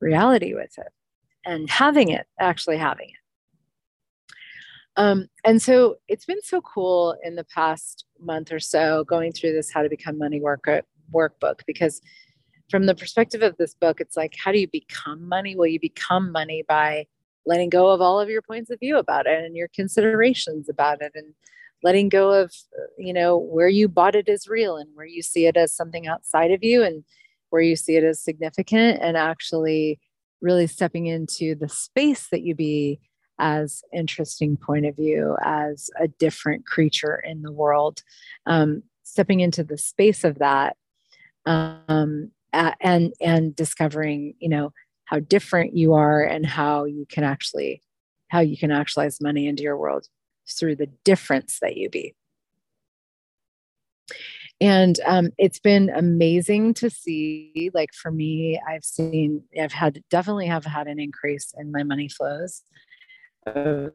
reality 0.00 0.54
with 0.54 0.76
it 0.78 0.88
and 1.44 1.70
having 1.70 2.10
it, 2.10 2.26
actually 2.38 2.76
having 2.76 3.08
it. 3.08 4.30
Um, 4.98 5.28
and 5.44 5.60
so 5.60 5.96
it's 6.08 6.24
been 6.24 6.42
so 6.42 6.60
cool 6.62 7.16
in 7.22 7.36
the 7.36 7.44
past 7.44 8.06
month 8.18 8.50
or 8.50 8.60
so 8.60 9.04
going 9.04 9.32
through 9.32 9.52
this 9.52 9.70
How 9.70 9.82
to 9.82 9.88
Become 9.88 10.18
Money 10.18 10.40
work, 10.40 10.66
uh, 10.66 10.80
workbook 11.12 11.60
because 11.66 12.00
from 12.70 12.86
the 12.86 12.94
perspective 12.94 13.42
of 13.42 13.56
this 13.56 13.74
book, 13.74 14.00
it's 14.00 14.16
like, 14.16 14.34
how 14.42 14.52
do 14.52 14.58
you 14.58 14.68
become 14.68 15.28
money? 15.28 15.54
Well, 15.56 15.68
you 15.68 15.80
become 15.80 16.32
money 16.32 16.64
by 16.68 17.06
letting 17.46 17.70
go 17.70 17.90
of 17.90 18.00
all 18.00 18.20
of 18.20 18.28
your 18.28 18.42
points 18.42 18.70
of 18.70 18.80
view 18.80 18.98
about 18.98 19.26
it 19.26 19.44
and 19.44 19.56
your 19.56 19.68
considerations 19.68 20.68
about 20.68 21.00
it 21.00 21.12
and 21.14 21.32
letting 21.82 22.08
go 22.08 22.30
of 22.30 22.52
you 22.98 23.12
know 23.12 23.36
where 23.36 23.68
you 23.68 23.88
bought 23.88 24.16
it 24.16 24.28
as 24.28 24.48
real 24.48 24.76
and 24.76 24.88
where 24.94 25.06
you 25.06 25.22
see 25.22 25.46
it 25.46 25.56
as 25.56 25.72
something 25.72 26.06
outside 26.06 26.50
of 26.50 26.64
you 26.64 26.82
and 26.82 27.04
where 27.50 27.62
you 27.62 27.76
see 27.76 27.96
it 27.96 28.04
as 28.04 28.20
significant 28.20 28.98
and 29.00 29.16
actually 29.16 30.00
really 30.40 30.66
stepping 30.66 31.06
into 31.06 31.54
the 31.54 31.68
space 31.68 32.28
that 32.30 32.42
you 32.42 32.54
be 32.54 32.98
as 33.38 33.82
interesting 33.92 34.56
point 34.56 34.86
of 34.86 34.96
view 34.96 35.36
as 35.44 35.90
a 36.00 36.08
different 36.08 36.66
creature 36.66 37.22
in 37.24 37.42
the 37.42 37.52
world 37.52 38.02
um, 38.46 38.82
stepping 39.02 39.40
into 39.40 39.62
the 39.62 39.78
space 39.78 40.24
of 40.24 40.38
that 40.38 40.76
um, 41.44 42.32
and 42.80 43.12
and 43.20 43.54
discovering 43.54 44.34
you 44.38 44.48
know 44.48 44.72
how 45.04 45.20
different 45.20 45.76
you 45.76 45.94
are 45.94 46.22
and 46.22 46.44
how 46.46 46.84
you 46.84 47.06
can 47.08 47.24
actually 47.24 47.82
how 48.28 48.40
you 48.40 48.56
can 48.56 48.70
actualize 48.70 49.20
money 49.20 49.46
into 49.46 49.62
your 49.62 49.76
world 49.76 50.06
through 50.58 50.76
the 50.76 50.88
difference 51.04 51.58
that 51.60 51.76
you 51.76 51.88
be. 51.88 52.14
And 54.60 54.98
um, 55.06 55.30
it's 55.38 55.58
been 55.58 55.90
amazing 55.90 56.74
to 56.74 56.88
see 56.88 57.70
like 57.74 57.90
for 57.92 58.10
me 58.10 58.58
i've 58.68 58.84
seen 58.84 59.42
i've 59.60 59.72
had 59.72 60.02
definitely 60.08 60.46
have 60.46 60.64
had 60.64 60.86
an 60.86 60.98
increase 60.98 61.52
in 61.58 61.70
my 61.72 61.82
money 61.82 62.08
flows. 62.08 62.62
Uh, 63.46 63.88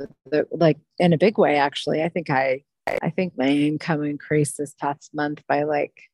like 0.51 0.77
in 0.99 1.13
a 1.13 1.17
big 1.17 1.37
way 1.37 1.55
actually. 1.57 2.03
I 2.03 2.09
think 2.09 2.29
i 2.29 2.63
i 3.01 3.09
think 3.09 3.33
my 3.37 3.47
income 3.47 4.03
increased 4.03 4.57
this 4.57 4.73
past 4.79 5.11
month 5.13 5.43
by 5.47 5.63
like 5.63 6.10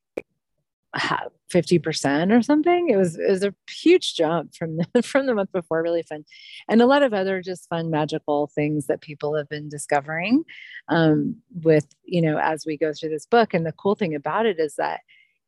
50% 0.96 2.36
or 2.36 2.42
something. 2.42 2.88
It 2.88 2.96
was 2.96 3.18
it 3.18 3.30
was 3.30 3.44
a 3.44 3.54
huge 3.70 4.14
jump 4.14 4.54
from 4.54 4.78
the, 4.78 5.02
from 5.02 5.26
the 5.26 5.34
month 5.34 5.52
before, 5.52 5.82
really 5.82 6.02
fun. 6.02 6.24
And 6.68 6.80
a 6.80 6.86
lot 6.86 7.02
of 7.02 7.12
other 7.12 7.42
just 7.42 7.68
fun 7.68 7.90
magical 7.90 8.50
things 8.54 8.86
that 8.86 9.00
people 9.00 9.36
have 9.36 9.48
been 9.48 9.68
discovering 9.68 10.44
um, 10.88 11.36
with, 11.62 11.86
you 12.04 12.22
know, 12.22 12.38
as 12.38 12.64
we 12.66 12.76
go 12.76 12.92
through 12.92 13.10
this 13.10 13.26
book. 13.26 13.54
And 13.54 13.66
the 13.66 13.72
cool 13.72 13.94
thing 13.94 14.14
about 14.14 14.46
it 14.46 14.58
is 14.58 14.76
that 14.76 15.00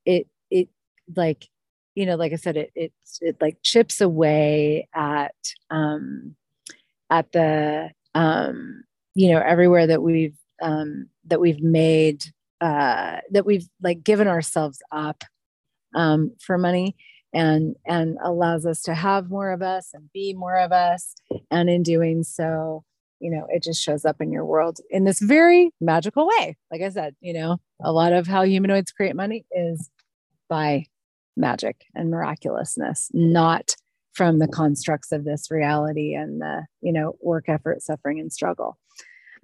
it 0.04 0.26
it 0.50 0.68
like, 1.16 1.48
you 1.94 2.06
know, 2.06 2.16
like 2.16 2.32
I 2.32 2.36
said, 2.36 2.56
it 2.56 2.70
it 2.74 2.92
it 3.20 3.36
like 3.40 3.58
chips 3.62 4.00
away 4.00 4.88
at 4.94 5.34
um 5.70 6.36
at 7.10 7.32
the 7.32 7.90
um, 8.14 8.84
you 9.14 9.32
know, 9.32 9.40
everywhere 9.40 9.86
that 9.86 10.02
we've 10.02 10.36
um 10.62 11.08
that 11.26 11.40
we've 11.40 11.62
made 11.62 12.24
uh, 12.60 13.18
that 13.30 13.46
we've 13.46 13.68
like 13.82 14.02
given 14.02 14.28
ourselves 14.28 14.80
up 14.92 15.24
um, 15.94 16.32
for 16.40 16.58
money 16.58 16.96
and 17.32 17.76
and 17.86 18.18
allows 18.22 18.66
us 18.66 18.82
to 18.82 18.94
have 18.94 19.30
more 19.30 19.50
of 19.50 19.62
us 19.62 19.90
and 19.94 20.10
be 20.12 20.34
more 20.34 20.58
of 20.58 20.72
us. 20.72 21.14
And 21.50 21.70
in 21.70 21.82
doing 21.82 22.22
so 22.22 22.84
you 23.20 23.30
know 23.30 23.46
it 23.50 23.62
just 23.62 23.82
shows 23.82 24.04
up 24.04 24.20
in 24.20 24.32
your 24.32 24.44
world 24.44 24.78
in 24.90 25.04
this 25.04 25.20
very 25.20 25.70
magical 25.80 26.26
way. 26.26 26.56
Like 26.70 26.82
i 26.82 26.88
said 26.88 27.14
you 27.20 27.32
know 27.32 27.58
a 27.82 27.92
lot 27.92 28.12
of 28.12 28.26
how 28.26 28.42
humanoids 28.42 28.92
create 28.92 29.16
money 29.16 29.44
is 29.52 29.90
by 30.48 30.86
magic 31.36 31.84
and 31.94 32.10
miraculousness 32.10 33.08
not 33.12 33.76
from 34.12 34.38
the 34.38 34.48
constructs 34.48 35.12
of 35.12 35.24
this 35.24 35.50
reality 35.50 36.14
and 36.14 36.40
the 36.40 36.66
you 36.80 36.92
know 36.92 37.14
work 37.20 37.48
effort 37.48 37.82
suffering 37.82 38.18
and 38.20 38.32
struggle. 38.32 38.78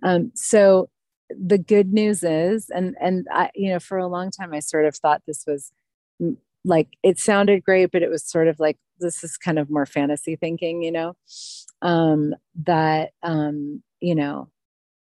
Um, 0.03 0.33
so 0.35 0.91
the 1.31 1.59
good 1.59 1.93
news 1.93 2.23
is 2.23 2.71
and 2.71 2.95
and 3.01 3.27
i 3.33 3.51
you 3.55 3.71
know 3.71 3.81
for 3.81 3.99
a 3.99 4.07
long 4.07 4.31
time 4.31 4.53
i 4.53 4.61
sort 4.61 4.85
of 4.85 4.95
thought 4.95 5.23
this 5.27 5.45
was 5.47 5.73
like 6.65 6.89
it 7.03 7.19
sounded 7.19 7.65
great 7.65 7.91
but 7.93 8.03
it 8.03 8.11
was 8.11 8.25
sort 8.25 8.49
of 8.49 8.59
like 8.61 8.77
this 8.99 9.23
is 9.25 9.37
kind 9.37 9.59
of 9.59 9.71
more 9.71 9.87
fantasy 9.87 10.37
thinking 10.37 10.83
you 10.83 10.93
know? 10.93 11.15
Um 11.83 12.35
that 12.65 13.11
um 13.23 13.83
you 14.01 14.15
know 14.15 14.51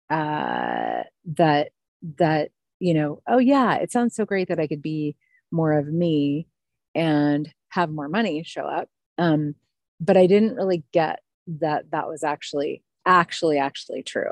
uh 0.09 1.03
that 1.37 1.69
that 2.17 2.51
you 2.79 2.93
know 2.93 3.21
oh 3.27 3.37
yeah 3.37 3.75
it 3.75 3.91
sounds 3.91 4.15
so 4.15 4.25
great 4.25 4.47
that 4.47 4.59
i 4.59 4.67
could 4.67 4.81
be 4.81 5.15
more 5.51 5.73
of 5.73 5.87
me 5.87 6.47
and 6.95 7.53
have 7.69 7.89
more 7.89 8.09
money 8.09 8.43
show 8.43 8.63
up. 8.65 8.89
Um 9.17 9.55
but 9.99 10.17
i 10.17 10.27
didn't 10.27 10.55
really 10.55 10.83
get 10.93 11.19
that 11.47 11.91
that 11.91 12.07
was 12.07 12.23
actually 12.23 12.83
actually 13.05 13.58
actually 13.58 14.03
true 14.03 14.31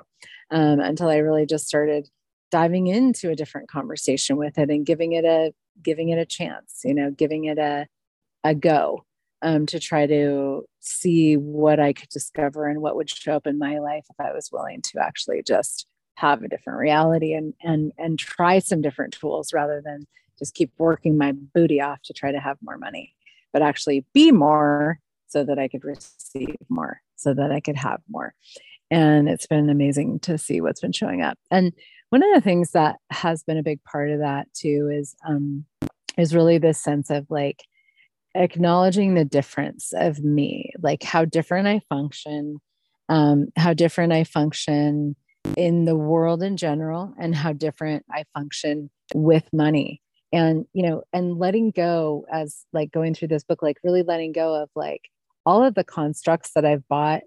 um, 0.52 0.80
until 0.80 1.10
I 1.10 1.18
really 1.18 1.46
just 1.46 1.68
started 1.68 2.08
diving 2.52 2.88
into 2.88 3.30
a 3.30 3.36
different 3.36 3.70
conversation 3.70 4.38
with 4.38 4.58
it 4.58 4.70
and 4.70 4.86
giving 4.86 5.14
it 5.14 5.26
a 5.26 5.54
giving 5.82 6.10
it 6.10 6.18
a 6.18 6.26
chance, 6.26 6.82
you 6.84 6.94
know, 6.94 7.12
giving 7.12 7.46
it 7.46 7.58
a 7.58 7.88
a 8.44 8.56
go 8.56 9.06
um, 9.42 9.66
to 9.68 9.80
try 9.80 10.06
to 10.08 10.64
see 10.80 11.36
what 11.36 11.80
I 11.80 11.94
could 11.94 12.10
discover 12.10 12.68
and 12.68 12.82
what 12.82 12.96
would 12.96 13.10
show 13.10 13.36
up 13.36 13.48
in 13.48 13.58
my 13.58 13.80
life 13.80 14.06
if 14.10 14.20
I 14.20 14.34
was 14.34 14.50
willing 14.52 14.82
to 14.84 15.00
actually 15.02 15.44
just 15.46 15.86
have 16.16 16.44
a 16.44 16.50
different 16.50 16.80
reality 16.80 17.34
and 17.34 17.54
and 17.62 17.92
and 17.98 18.20
try 18.20 18.60
some 18.60 18.82
different 18.82 19.14
tools 19.14 19.54
rather 19.54 19.82
than 19.84 20.06
just 20.38 20.54
keep 20.54 20.72
working 20.78 21.18
my 21.18 21.34
booty 21.34 21.82
off 21.82 22.02
to 22.04 22.14
try 22.14 22.32
to 22.32 22.40
have 22.40 22.58
more 22.62 22.78
money, 22.78 23.14
but 23.52 23.62
actually 23.62 24.06
be 24.14 24.32
more 24.32 25.00
so 25.30 25.44
that 25.44 25.60
I 25.60 25.68
could 25.68 25.84
receive 25.84 26.56
more, 26.70 27.02
so 27.16 27.34
that 27.34 27.52
I 27.52 27.60
could 27.60 27.78
have 27.78 28.02
more. 28.10 28.34
And 28.92 29.30
it's 29.30 29.48
been 29.48 29.70
amazing 29.70 30.20
to 30.22 30.38
see 30.38 30.62
what's 30.62 30.82
been 30.82 30.92
showing 30.92 31.22
up. 31.22 31.38
And 31.52 31.74
one 32.10 32.24
of 32.24 32.34
the 32.34 32.42
things 32.42 32.72
that 32.72 32.98
has 33.12 33.44
been 33.44 33.58
a 33.58 33.64
big 33.64 33.84
part 33.84 34.10
of 34.10 34.20
that 34.20 34.48
too 34.54 34.90
is 34.92 35.16
um 35.28 35.66
is 36.18 36.36
really 36.36 36.58
this 36.58 36.82
sense 36.82 37.10
of 37.10 37.26
like 37.30 37.64
acknowledging 38.36 39.14
the 39.14 39.26
difference 39.26 39.94
of 39.96 40.20
me 40.20 40.72
like 40.82 41.04
how 41.04 41.26
different 41.26 41.68
i 41.68 41.80
function 41.90 42.58
um 43.10 43.48
how 43.56 43.74
different 43.74 44.14
i 44.14 44.24
function 44.24 45.16
in 45.56 45.86
the 45.86 45.96
world 45.96 46.44
in 46.44 46.58
general 46.58 47.14
and 47.20 47.36
how 47.36 47.54
different 47.54 48.06
i 48.12 48.24
function 48.34 48.90
with 49.14 49.44
money. 49.54 50.02
And 50.32 50.66
you 50.74 50.88
know 50.88 51.02
and 51.12 51.40
letting 51.40 51.72
go 51.72 52.26
as 52.32 52.64
like 52.72 52.92
going 52.92 53.16
through 53.16 53.30
this 53.30 53.44
book 53.44 53.64
like 53.64 53.78
really 53.84 54.04
letting 54.04 54.32
go 54.32 54.54
of 54.62 54.70
like 54.76 55.10
all 55.50 55.64
of 55.64 55.74
the 55.74 55.84
constructs 55.84 56.52
that 56.54 56.66
i've 56.66 56.88
bought 56.88 57.22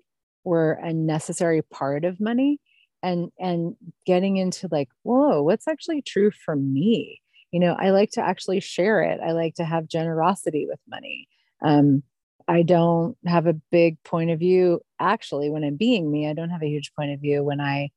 were 0.44 0.72
a 0.74 0.92
necessary 0.92 1.62
part 1.62 2.04
of 2.04 2.20
money 2.20 2.60
and 3.02 3.30
and 3.38 3.74
getting 4.06 4.36
into 4.36 4.68
like 4.70 4.88
whoa 5.02 5.42
what's 5.42 5.66
actually 5.68 6.02
true 6.02 6.30
for 6.44 6.54
me? 6.56 7.20
You 7.50 7.60
know 7.60 7.76
i 7.78 7.90
like 7.90 8.10
to 8.12 8.22
actually 8.22 8.60
share 8.60 9.02
it. 9.02 9.20
I 9.20 9.32
like 9.32 9.54
to 9.56 9.64
have 9.64 9.88
generosity 9.88 10.66
with 10.68 10.80
money. 10.88 11.28
Um, 11.64 12.02
i 12.48 12.62
don't 12.62 13.16
have 13.26 13.46
a 13.46 13.60
big 13.70 14.02
point 14.04 14.30
of 14.30 14.38
view. 14.38 14.80
Actually 15.00 15.50
when 15.50 15.64
i'm 15.64 15.76
being 15.76 16.10
me 16.10 16.28
i 16.28 16.32
don't 16.32 16.50
have 16.50 16.62
a 16.62 16.68
huge 16.68 16.92
point 16.94 17.12
of 17.12 17.20
view 17.20 17.42
when 17.42 17.60
i 17.60 17.90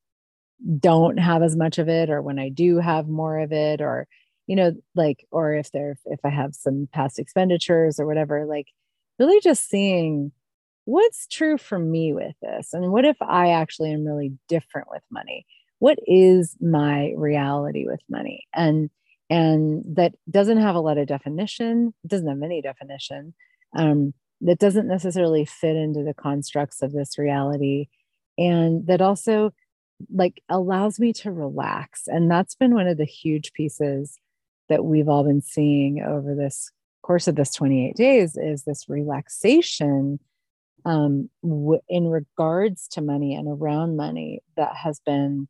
don't 0.79 1.17
have 1.17 1.44
as 1.44 1.55
much 1.55 1.77
of 1.77 1.88
it 1.89 2.10
or 2.10 2.22
when 2.22 2.39
i 2.39 2.50
do 2.50 2.79
have 2.79 3.08
more 3.08 3.39
of 3.39 3.51
it 3.51 3.82
or 3.82 4.08
you 4.48 4.55
know 4.55 4.72
like 4.96 5.25
or 5.32 5.53
if 5.53 5.72
there 5.72 5.98
if 6.05 6.20
i 6.24 6.29
have 6.29 6.55
some 6.55 6.88
past 6.94 7.20
expenditures 7.20 8.00
or 8.00 8.05
whatever 8.08 8.46
like 8.46 8.67
really 9.19 9.39
just 9.41 9.69
seeing 9.69 10.31
what's 10.86 11.27
true 11.27 11.57
for 11.57 11.79
me 11.79 12.13
with 12.13 12.36
this? 12.41 12.74
And 12.74 12.91
what 12.91 13.05
if 13.05 13.17
I 13.22 13.50
actually 13.50 13.91
am 13.91 14.05
really 14.05 14.34
different 14.48 14.88
with 14.89 15.03
money? 15.12 15.45
What 15.79 16.00
is 16.05 16.55
my 16.62 17.13
reality 17.17 17.86
with 17.88 18.01
money? 18.10 18.45
And 18.53 18.89
and 19.29 19.84
that 19.95 20.13
doesn't 20.29 20.60
have 20.60 20.75
a 20.75 20.79
lot 20.79 21.00
of 21.00 21.07
definition, 21.07 21.93
doesn't 22.05 22.27
have 22.27 22.43
any 22.43 22.62
definition. 22.62 23.34
Um, 23.75 24.13
that 24.41 24.60
doesn't 24.60 24.88
necessarily 24.88 25.45
fit 25.45 25.75
into 25.75 26.03
the 26.03 26.13
constructs 26.13 26.84
of 26.84 26.91
this 26.91 27.17
reality. 27.17 27.88
And 28.38 28.86
that 28.86 29.01
also 29.01 29.51
like 30.13 30.43
allows 30.50 31.00
me 31.00 31.13
to 31.13 31.31
relax. 31.31 32.03
And 32.05 32.29
that's 32.29 32.53
been 32.53 32.75
one 32.75 32.88
of 32.88 32.98
the 32.98 33.05
huge 33.05 33.53
pieces 33.53 34.19
that 34.69 34.84
we've 34.84 35.10
all 35.10 35.24
been 35.24 35.41
seeing 35.41 36.01
over 36.01 36.36
this 36.36 36.72
course 37.05 37.27
of 37.27 37.35
this 37.35 37.53
28 37.53 37.95
days 37.95 38.35
is 38.35 38.63
this 38.63 38.89
relaxation 38.89 40.19
um, 40.85 41.29
w- 41.43 41.81
in 41.88 42.07
regards 42.07 42.88
to 42.89 43.01
money 43.01 43.35
and 43.35 43.47
around 43.47 43.95
money 43.95 44.41
that 44.57 44.75
has 44.75 45.00
been 45.05 45.47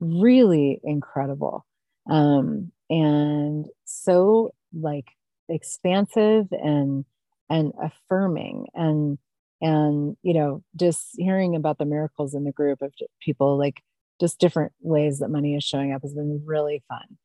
really 0.00 0.80
incredible. 0.84 1.66
Um, 2.08 2.70
and 2.88 3.66
so 3.84 4.52
like 4.72 5.06
expansive 5.48 6.46
and 6.50 7.04
and 7.48 7.72
affirming 7.82 8.66
and 8.74 9.18
and 9.60 10.16
you 10.22 10.34
know 10.34 10.62
just 10.74 11.10
hearing 11.16 11.54
about 11.54 11.78
the 11.78 11.84
miracles 11.84 12.34
in 12.34 12.44
the 12.44 12.52
group 12.52 12.82
of 12.82 12.92
people 13.20 13.56
like 13.56 13.80
just 14.20 14.40
different 14.40 14.72
ways 14.80 15.20
that 15.20 15.28
money 15.28 15.54
is 15.54 15.62
showing 15.62 15.92
up 15.92 16.02
has 16.02 16.14
been 16.14 16.42
really 16.44 16.82
fun 16.88 17.16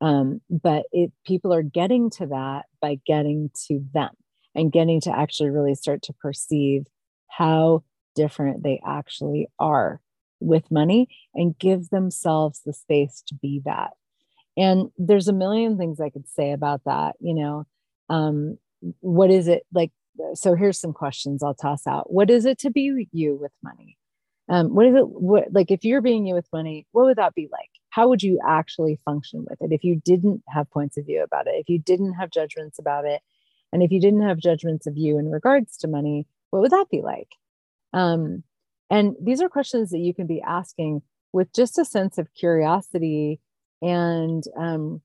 um, 0.00 0.40
but 0.48 0.84
it 0.92 1.12
people 1.26 1.52
are 1.52 1.62
getting 1.62 2.10
to 2.10 2.26
that 2.26 2.66
by 2.80 2.98
getting 3.06 3.50
to 3.68 3.84
them 3.92 4.10
and 4.54 4.72
getting 4.72 5.00
to 5.02 5.16
actually 5.16 5.50
really 5.50 5.74
start 5.74 6.02
to 6.02 6.12
perceive 6.14 6.86
how 7.28 7.82
different 8.14 8.62
they 8.62 8.80
actually 8.86 9.48
are 9.58 10.00
with 10.40 10.70
money 10.70 11.08
and 11.34 11.58
give 11.58 11.90
themselves 11.90 12.60
the 12.64 12.72
space 12.72 13.22
to 13.28 13.34
be 13.34 13.60
that. 13.64 13.90
And 14.56 14.90
there's 14.98 15.28
a 15.28 15.32
million 15.32 15.78
things 15.78 16.00
I 16.00 16.10
could 16.10 16.28
say 16.28 16.52
about 16.52 16.82
that. 16.86 17.16
You 17.20 17.34
know, 17.34 17.66
um, 18.08 18.58
what 19.00 19.30
is 19.30 19.48
it 19.48 19.64
like? 19.72 19.92
So 20.34 20.54
here's 20.54 20.78
some 20.78 20.92
questions 20.92 21.42
I'll 21.42 21.54
toss 21.54 21.86
out. 21.86 22.12
What 22.12 22.30
is 22.30 22.44
it 22.44 22.58
to 22.60 22.70
be 22.70 23.08
you 23.12 23.36
with 23.40 23.52
money? 23.62 23.96
Um, 24.48 24.74
what 24.74 24.86
is 24.86 24.94
it? 24.94 25.08
What 25.08 25.52
like 25.52 25.70
if 25.70 25.84
you're 25.84 26.02
being 26.02 26.26
you 26.26 26.34
with 26.34 26.48
money? 26.52 26.86
What 26.92 27.04
would 27.04 27.18
that 27.18 27.34
be 27.34 27.48
like? 27.52 27.70
How 27.90 28.08
would 28.08 28.22
you 28.22 28.40
actually 28.46 28.98
function 29.04 29.44
with 29.48 29.60
it 29.60 29.72
if 29.72 29.84
you 29.84 30.00
didn't 30.04 30.42
have 30.48 30.70
points 30.70 30.96
of 30.96 31.06
view 31.06 31.22
about 31.22 31.46
it 31.46 31.54
if 31.56 31.68
you 31.68 31.78
didn't 31.78 32.14
have 32.14 32.30
judgments 32.30 32.78
about 32.78 33.04
it? 33.04 33.20
And 33.72 33.82
if 33.82 33.92
you 33.92 34.00
didn't 34.00 34.22
have 34.22 34.38
judgments 34.38 34.86
of 34.86 34.96
you 34.96 35.18
in 35.18 35.30
regards 35.30 35.76
to 35.78 35.88
money 35.88 36.26
what 36.50 36.62
would 36.62 36.72
that 36.72 36.86
be 36.90 37.00
like? 37.00 37.28
Um, 37.92 38.42
and 38.90 39.14
these 39.20 39.40
are 39.40 39.48
questions 39.48 39.90
that 39.90 39.98
you 39.98 40.12
can 40.12 40.26
be 40.26 40.42
asking 40.42 41.02
with 41.32 41.52
just 41.52 41.78
a 41.78 41.84
sense 41.84 42.18
of 42.18 42.32
curiosity 42.34 43.40
and 43.80 44.42
um, 44.56 45.00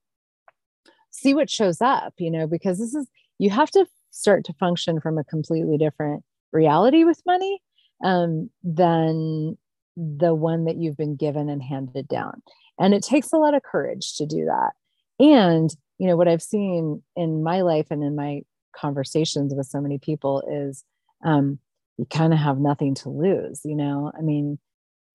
see 1.12 1.34
what 1.34 1.50
shows 1.50 1.82
up 1.82 2.14
you 2.18 2.30
know 2.30 2.46
because 2.46 2.78
this 2.78 2.94
is 2.94 3.08
you 3.38 3.50
have 3.50 3.72
to 3.72 3.86
start 4.12 4.44
to 4.46 4.54
function 4.54 5.00
from 5.00 5.18
a 5.18 5.24
completely 5.24 5.78
different 5.78 6.24
reality 6.52 7.04
with 7.04 7.22
money 7.26 7.62
um, 8.04 8.50
than 8.64 9.58
the 9.96 10.34
one 10.34 10.66
that 10.66 10.76
you've 10.76 10.98
been 10.98 11.16
given 11.16 11.48
and 11.48 11.64
handed 11.64 12.08
down 12.08 12.42
and 12.80 12.94
it 12.94 13.04
takes 13.04 13.32
a 13.32 13.38
lot 13.38 13.54
of 13.54 13.64
courage 13.64 14.16
to 14.16 14.26
do 14.26 14.46
that 14.46 14.72
and 15.20 15.76
you 15.98 16.08
know 16.08 16.16
what 16.16 16.28
i've 16.28 16.42
seen 16.42 17.02
in 17.16 17.44
my 17.44 17.62
life 17.62 17.88
and 17.90 18.04
in 18.04 18.16
my 18.16 18.42
conversations 18.76 19.54
with 19.56 19.68
so 19.68 19.80
many 19.80 19.98
people 19.98 20.44
is 20.50 20.84
um, 21.24 21.58
you 21.98 22.06
kind 22.06 22.34
of 22.34 22.40
have 22.40 22.60
nothing 22.60 22.94
to 22.94 23.10
lose 23.10 23.62
you 23.64 23.76
know 23.76 24.12
i 24.18 24.22
mean 24.22 24.58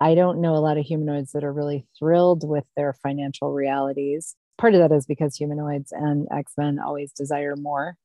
I 0.01 0.15
don't 0.15 0.41
know 0.41 0.55
a 0.55 0.65
lot 0.65 0.79
of 0.79 0.87
humanoids 0.87 1.33
that 1.33 1.45
are 1.45 1.53
really 1.53 1.87
thrilled 1.99 2.49
with 2.49 2.65
their 2.75 2.95
financial 2.95 3.53
realities. 3.53 4.35
Part 4.57 4.75
of 4.75 4.81
that 4.81 4.95
is 4.95 5.05
because 5.05 5.37
humanoids 5.37 5.93
and 5.93 6.27
X 6.33 6.55
Men 6.57 6.79
always 6.79 7.13
desire 7.13 7.55
more. 7.55 7.97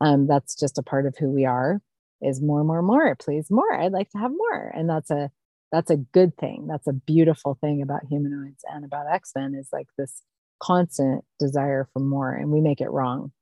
Um, 0.00 0.26
that's 0.26 0.58
just 0.58 0.76
a 0.76 0.82
part 0.82 1.06
of 1.06 1.16
who 1.16 1.30
we 1.30 1.44
are. 1.46 1.80
Is 2.20 2.42
more, 2.42 2.64
more, 2.64 2.82
more. 2.82 3.14
Please, 3.14 3.50
more. 3.50 3.72
I'd 3.74 3.92
like 3.92 4.10
to 4.10 4.18
have 4.18 4.32
more, 4.32 4.72
and 4.74 4.88
that's 4.88 5.10
a 5.10 5.30
that's 5.72 5.90
a 5.90 5.96
good 5.96 6.36
thing. 6.36 6.66
That's 6.68 6.86
a 6.86 6.92
beautiful 6.92 7.58
thing 7.60 7.82
about 7.82 8.06
humanoids 8.08 8.64
and 8.72 8.84
about 8.84 9.06
X 9.12 9.32
Men 9.34 9.54
is 9.54 9.68
like 9.72 9.88
this 9.98 10.22
constant 10.60 11.24
desire 11.38 11.88
for 11.92 12.00
more, 12.00 12.32
and 12.32 12.50
we 12.50 12.60
make 12.60 12.80
it 12.80 12.90
wrong. 12.90 13.32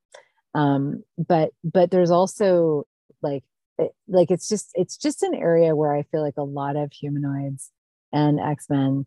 Um, 0.55 1.03
but 1.19 1.51
but 1.63 1.91
there's 1.91 2.11
also 2.11 2.85
like 3.23 3.45
it, 3.79 3.93
like 4.09 4.31
it's 4.31 4.49
just 4.49 4.71
it's 4.75 4.97
just 4.97 5.23
an 5.23 5.35
area 5.35 5.75
where 5.75 5.95
I 5.95 6.03
feel 6.03 6.23
like 6.23 6.37
a 6.37 6.45
lot 6.45 6.77
of 6.77 6.93
humanoids 6.93 7.71
and 8.13 8.41
X 8.41 8.67
Men 8.71 9.07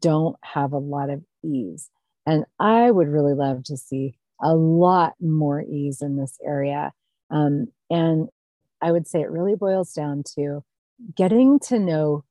don't 0.00 0.36
have 0.42 0.72
a 0.72 0.78
lot 0.78 1.10
of 1.10 1.22
ease. 1.44 1.90
And 2.26 2.44
I 2.58 2.90
would 2.90 3.08
really 3.08 3.34
love 3.34 3.62
to 3.64 3.76
see 3.76 4.18
a 4.42 4.54
lot 4.54 5.14
more 5.20 5.62
ease 5.62 6.02
in 6.02 6.16
this 6.16 6.38
area. 6.44 6.92
Um, 7.30 7.68
and 7.88 8.28
I 8.82 8.92
would 8.92 9.06
say 9.06 9.20
it 9.20 9.30
really 9.30 9.54
boils 9.54 9.92
down 9.92 10.24
to 10.34 10.64
getting 11.14 11.58
to 11.60 11.78
know 11.78 12.24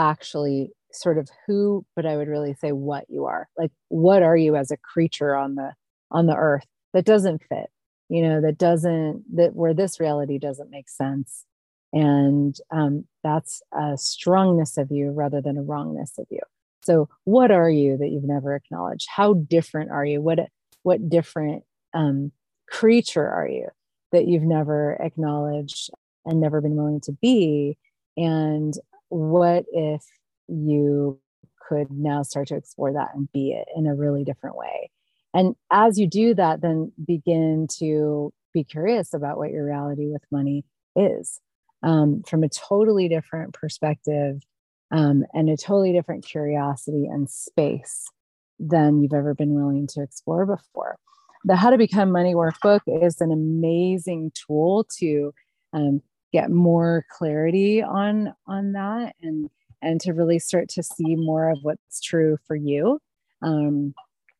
actually 0.00 0.72
sort 0.92 1.18
of 1.18 1.28
who, 1.46 1.84
but 1.96 2.06
I 2.06 2.16
would 2.16 2.28
really 2.28 2.54
say 2.54 2.72
what 2.72 3.04
you 3.08 3.26
are. 3.26 3.48
Like, 3.56 3.70
what 3.88 4.22
are 4.22 4.36
you 4.36 4.56
as 4.56 4.70
a 4.70 4.76
creature 4.76 5.36
on 5.36 5.54
the 5.54 5.72
on 6.10 6.26
the 6.26 6.36
earth 6.36 6.66
that 6.94 7.04
doesn't 7.04 7.42
fit? 7.48 7.70
You 8.08 8.22
know, 8.22 8.40
that 8.40 8.58
doesn't 8.58 9.24
that 9.36 9.54
where 9.54 9.74
this 9.74 10.00
reality 10.00 10.38
doesn't 10.38 10.70
make 10.70 10.88
sense 10.88 11.44
and 11.92 12.56
um, 12.70 13.04
that's 13.22 13.62
a 13.72 13.96
strongness 13.96 14.76
of 14.78 14.90
you 14.90 15.10
rather 15.10 15.40
than 15.40 15.56
a 15.58 15.62
wrongness 15.62 16.18
of 16.18 16.26
you 16.30 16.40
so 16.82 17.08
what 17.24 17.50
are 17.50 17.70
you 17.70 17.96
that 17.96 18.08
you've 18.10 18.24
never 18.24 18.54
acknowledged 18.54 19.06
how 19.14 19.34
different 19.34 19.90
are 19.90 20.04
you 20.04 20.20
what 20.20 20.38
what 20.82 21.08
different 21.08 21.64
um, 21.94 22.30
creature 22.68 23.28
are 23.28 23.48
you 23.48 23.68
that 24.12 24.26
you've 24.26 24.42
never 24.42 24.94
acknowledged 25.00 25.90
and 26.24 26.40
never 26.40 26.60
been 26.60 26.76
willing 26.76 27.00
to 27.00 27.12
be 27.20 27.76
and 28.16 28.74
what 29.10 29.64
if 29.72 30.02
you 30.48 31.20
could 31.68 31.90
now 31.90 32.22
start 32.22 32.48
to 32.48 32.56
explore 32.56 32.92
that 32.92 33.10
and 33.14 33.30
be 33.32 33.52
it 33.52 33.68
in 33.76 33.86
a 33.86 33.94
really 33.94 34.24
different 34.24 34.56
way 34.56 34.90
and 35.34 35.54
as 35.70 35.98
you 35.98 36.08
do 36.08 36.34
that 36.34 36.60
then 36.60 36.90
begin 37.06 37.66
to 37.78 38.32
be 38.52 38.64
curious 38.64 39.14
about 39.14 39.36
what 39.36 39.50
your 39.50 39.64
reality 39.64 40.06
with 40.08 40.22
money 40.32 40.64
is 40.96 41.40
um, 41.82 42.22
from 42.26 42.42
a 42.42 42.48
totally 42.48 43.08
different 43.08 43.52
perspective 43.54 44.42
um, 44.90 45.24
and 45.32 45.48
a 45.48 45.56
totally 45.56 45.92
different 45.92 46.24
curiosity 46.24 47.06
and 47.06 47.30
space 47.30 48.10
than 48.58 49.00
you've 49.00 49.14
ever 49.14 49.34
been 49.34 49.54
willing 49.54 49.86
to 49.86 50.02
explore 50.02 50.44
before. 50.44 50.96
The 51.44 51.56
How 51.56 51.70
to 51.70 51.78
Become 51.78 52.12
Money 52.12 52.34
Workbook 52.34 52.80
is 52.86 53.20
an 53.20 53.32
amazing 53.32 54.32
tool 54.34 54.86
to 54.98 55.32
um, 55.72 56.02
get 56.32 56.50
more 56.50 57.04
clarity 57.10 57.82
on 57.82 58.32
on 58.46 58.72
that 58.72 59.14
and 59.22 59.50
and 59.82 60.00
to 60.00 60.12
really 60.12 60.38
start 60.38 60.68
to 60.68 60.82
see 60.82 61.16
more 61.16 61.50
of 61.50 61.58
what's 61.62 62.00
true 62.00 62.36
for 62.46 62.54
you 62.54 63.00
um, 63.42 63.94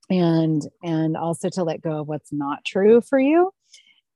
and 0.08 0.62
and 0.82 1.16
also 1.16 1.48
to 1.48 1.64
let 1.64 1.80
go 1.80 2.00
of 2.00 2.08
what's 2.08 2.32
not 2.32 2.64
true 2.64 3.00
for 3.00 3.18
you. 3.18 3.52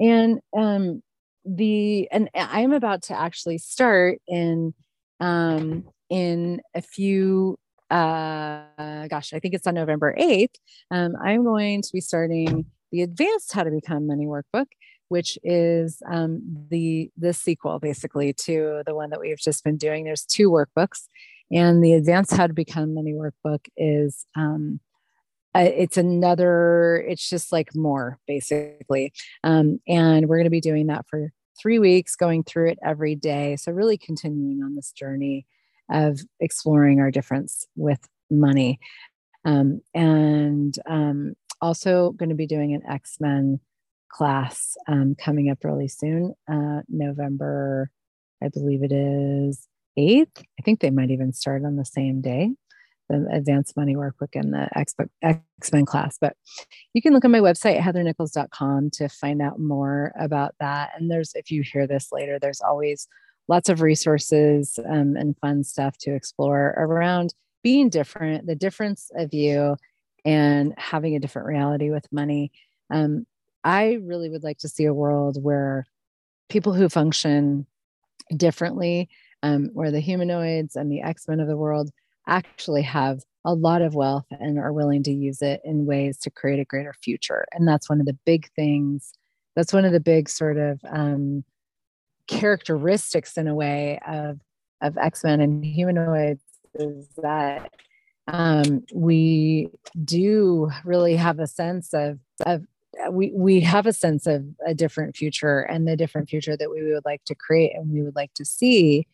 And 0.01 0.41
um, 0.57 1.03
the 1.45 2.09
and 2.11 2.31
i'm 2.35 2.73
about 2.73 3.03
to 3.03 3.19
actually 3.19 3.59
start 3.59 4.19
in 4.27 4.73
um 5.21 5.85
in 6.09 6.61
a 6.75 6.81
few 6.81 7.59
uh 7.91 9.07
gosh 9.09 9.33
i 9.35 9.39
think 9.39 9.55
it's 9.55 9.67
on 9.67 9.75
november 9.75 10.15
8th 10.19 10.55
um, 10.91 11.15
i'm 11.23 11.45
going 11.45 11.83
to 11.83 11.91
be 11.93 12.01
starting 12.01 12.65
the 12.93 13.03
advanced 13.03 13.53
how 13.53 13.63
to 13.63 13.71
become 13.71 14.07
money 14.07 14.27
workbook 14.27 14.67
which 15.09 15.39
is 15.43 16.03
um, 16.11 16.41
the 16.71 17.11
the 17.17 17.33
sequel 17.33 17.79
basically 17.79 18.33
to 18.33 18.83
the 18.87 18.95
one 18.95 19.11
that 19.11 19.21
we've 19.21 19.39
just 19.39 19.65
been 19.65 19.77
doing. 19.77 20.05
There's 20.05 20.25
two 20.25 20.51
workbooks 20.51 21.09
and 21.51 21.83
the 21.85 21.93
advanced 21.93 22.33
how 22.33 22.47
to 22.47 22.53
become 22.53 22.95
money 22.95 23.13
workbook 23.13 23.67
is 23.77 24.27
um, 24.35 24.81
it's 25.55 25.97
another 25.97 27.05
it's 27.07 27.29
just 27.29 27.53
like 27.53 27.75
more 27.75 28.19
basically. 28.27 29.13
Um, 29.45 29.81
and 29.87 30.29
we're 30.29 30.39
going 30.39 30.45
to 30.45 30.51
be 30.51 30.61
doing 30.61 30.89
that 30.89 31.07
for 31.09 31.33
three 31.61 31.79
weeks 31.79 32.17
going 32.17 32.43
through 32.43 32.71
it 32.71 32.79
every 32.85 33.15
day. 33.15 33.57
So 33.57 33.71
really 33.71 33.97
continuing 33.97 34.63
on 34.63 34.75
this 34.75 34.91
journey 34.91 35.47
of 35.91 36.21
exploring 36.41 36.99
our 36.99 37.11
difference 37.11 37.67
with 37.77 38.01
money. 38.31 38.81
Um, 39.45 39.83
and 39.95 40.77
um, 40.87 41.35
also 41.61 42.13
going 42.13 42.31
to 42.31 42.35
be 42.35 42.47
doing 42.47 42.75
an 42.75 42.83
x-men 42.89 43.61
class 44.15 44.77
um, 44.89 45.15
coming 45.19 45.51
up 45.51 45.59
really 45.65 45.89
soon 45.89 46.35
uh, 46.51 46.81
november 46.89 47.91
i 48.43 48.49
believe 48.49 48.83
it 48.83 48.93
is 48.93 49.67
8th 49.99 50.43
i 50.59 50.63
think 50.65 50.81
they 50.81 50.91
might 50.91 51.11
even 51.11 51.33
start 51.33 51.65
on 51.65 51.77
the 51.77 51.85
same 51.85 52.21
day 52.21 52.51
the 53.09 53.27
advanced 53.33 53.77
money 53.77 53.95
workbook 53.95 54.35
and 54.35 54.53
the 54.53 54.69
X-Men 55.23 55.85
class. 55.85 56.17
But 56.21 56.37
you 56.93 57.03
can 57.03 57.13
look 57.13 57.25
on 57.25 57.31
my 57.31 57.41
website, 57.41 57.81
heathernichols.com, 57.81 58.91
to 58.95 59.09
find 59.09 59.43
out 59.43 59.59
more 59.59 60.13
about 60.19 60.55
that. 60.61 60.93
And 60.97 61.11
there's, 61.11 61.33
if 61.35 61.51
you 61.51 61.63
hear 61.63 61.87
this 61.87 62.09
later, 62.13 62.39
there's 62.39 62.61
always 62.61 63.07
lots 63.49 63.69
of 63.69 63.83
resources 63.83 64.79
um, 64.89 65.17
and 65.17 65.37
fun 65.39 65.65
stuff 65.65 65.99
to 65.99 66.15
explore 66.15 66.75
around 66.79 67.35
being 67.63 67.89
different, 67.89 68.47
the 68.47 68.55
difference 68.55 69.11
of 69.17 69.35
you, 69.35 69.77
and 70.25 70.75
having 70.79 71.15
a 71.15 71.21
different 71.21 71.49
reality 71.49 71.91
with 71.91 72.11
money. 72.11 72.53
Um, 72.91 73.27
I 73.65 73.99
really 74.03 74.31
would 74.31 74.45
like 74.45 74.59
to 74.59 74.69
see 74.69 74.85
a 74.85 74.95
world 74.95 75.43
where 75.43 75.87
people 76.49 76.75
who 76.75 76.89
function 76.89 77.67
differently, 78.37 79.09
um, 79.43 79.71
where 79.73 79.91
the 79.91 80.01
humanoids 80.01 80.77
and 80.77 80.91
the 80.91 81.03
X 81.03 81.27
Men 81.27 81.41
of 81.41 81.49
the 81.49 81.57
world 81.57 81.91
actually 82.27 82.83
have 82.83 83.23
a 83.45 83.55
lot 83.55 83.83
of 83.83 83.95
wealth 83.95 84.27
and 84.31 84.59
are 84.59 84.73
willing 84.73 85.03
to 85.03 85.13
use 85.13 85.43
it 85.43 85.61
in 85.65 85.87
ways 85.87 86.19
to 86.19 86.31
create 86.31 86.61
a 86.61 86.65
greater 86.65 86.95
future. 87.03 87.45
And 87.53 87.69
that's 87.69 87.89
one 87.89 88.01
of 88.01 88.07
the 88.07 88.17
big 88.25 88.49
things. 88.55 89.13
That's 89.57 89.73
one 89.73 89.85
of 89.85 89.93
the 89.93 90.01
big 90.01 90.29
sort 90.29 90.57
of 90.57 90.81
um, 90.91 91.45
characteristics, 92.27 93.37
in 93.37 93.49
a 93.49 93.55
way, 93.55 93.99
of 94.07 94.41
of 94.81 94.99
X 94.99 95.25
Men 95.25 95.41
and 95.41 95.65
humanoids 95.65 96.43
is 96.75 97.09
that 97.23 97.71
um, 98.27 98.85
we 98.93 99.71
do 100.05 100.71
really 100.85 101.17
have 101.17 101.39
a 101.39 101.47
sense 101.47 101.95
of 101.95 102.19
of 102.45 102.65
we 103.11 103.33
we 103.35 103.61
have 103.61 103.87
a 103.87 103.93
sense 103.93 104.27
of 104.27 104.45
a 104.67 104.75
different 104.75 105.17
future 105.17 105.61
and 105.61 105.87
the 105.87 105.97
different 105.97 106.29
future 106.29 106.57
that 106.57 106.71
we 106.71 106.83
would 106.83 107.05
like 107.05 107.25
to 107.25 107.35
create 107.35 107.73
and 107.75 107.91
we 107.91 108.03
would 108.03 108.17
like 108.17 108.33
to 108.35 108.45
see. 108.45 109.07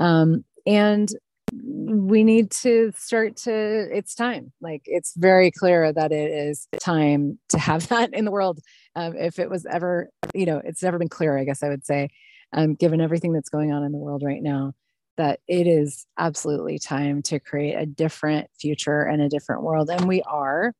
Um, 0.00 0.44
and 0.66 1.08
we 1.52 2.24
need 2.24 2.50
to 2.50 2.92
start 2.96 3.36
to 3.36 3.88
it's 3.96 4.14
time. 4.14 4.52
Like 4.60 4.82
it's 4.84 5.14
very 5.16 5.50
clear 5.50 5.92
that 5.92 6.12
it 6.12 6.30
is 6.30 6.68
time 6.80 7.38
to 7.50 7.58
have 7.58 7.88
that 7.88 8.12
in 8.12 8.24
the 8.24 8.30
world. 8.30 8.60
Um, 8.96 9.16
if 9.16 9.38
it 9.38 9.48
was 9.48 9.66
ever 9.66 10.10
you 10.34 10.46
know 10.46 10.60
it's 10.64 10.82
never 10.82 10.98
been 10.98 11.08
clear 11.08 11.38
i 11.38 11.44
guess 11.44 11.62
i 11.62 11.68
would 11.68 11.86
say 11.86 12.08
um, 12.52 12.74
given 12.74 13.00
everything 13.00 13.32
that's 13.32 13.48
going 13.48 13.72
on 13.72 13.84
in 13.84 13.92
the 13.92 13.98
world 13.98 14.22
right 14.24 14.42
now 14.42 14.74
that 15.18 15.40
it 15.48 15.66
is 15.66 16.06
absolutely 16.16 16.78
time 16.78 17.20
to 17.22 17.38
create 17.38 17.74
a 17.74 17.84
different 17.84 18.48
future 18.58 19.02
and 19.02 19.20
a 19.20 19.28
different 19.28 19.62
world. 19.62 19.90
And 19.90 20.06
we 20.06 20.22
are. 20.22 20.72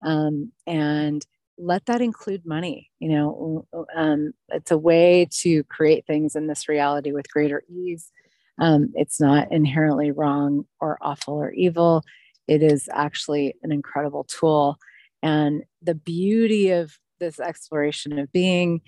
Um, 0.00 0.52
and 0.66 1.26
let 1.58 1.86
that 1.86 2.00
include 2.00 2.46
money 2.46 2.90
you 3.00 3.08
know 3.08 3.66
um, 3.96 4.32
it's 4.50 4.70
a 4.70 4.78
way 4.78 5.28
to 5.30 5.64
create 5.64 6.06
things 6.06 6.36
in 6.36 6.46
this 6.46 6.68
reality 6.68 7.12
with 7.12 7.30
greater 7.30 7.62
ease 7.68 8.10
um, 8.58 8.90
it's 8.94 9.20
not 9.20 9.50
inherently 9.52 10.10
wrong 10.10 10.64
or 10.80 10.98
awful 11.00 11.34
or 11.34 11.52
evil. 11.52 12.02
it 12.46 12.62
is 12.62 12.88
actually 12.92 13.54
an 13.62 13.70
incredible 13.70 14.24
tool. 14.24 14.78
And 15.22 15.64
the 15.82 15.94
beauty 15.94 16.70
of 16.70 16.98
this 17.20 17.38
exploration 17.38 18.18
of 18.18 18.32
being 18.32 18.80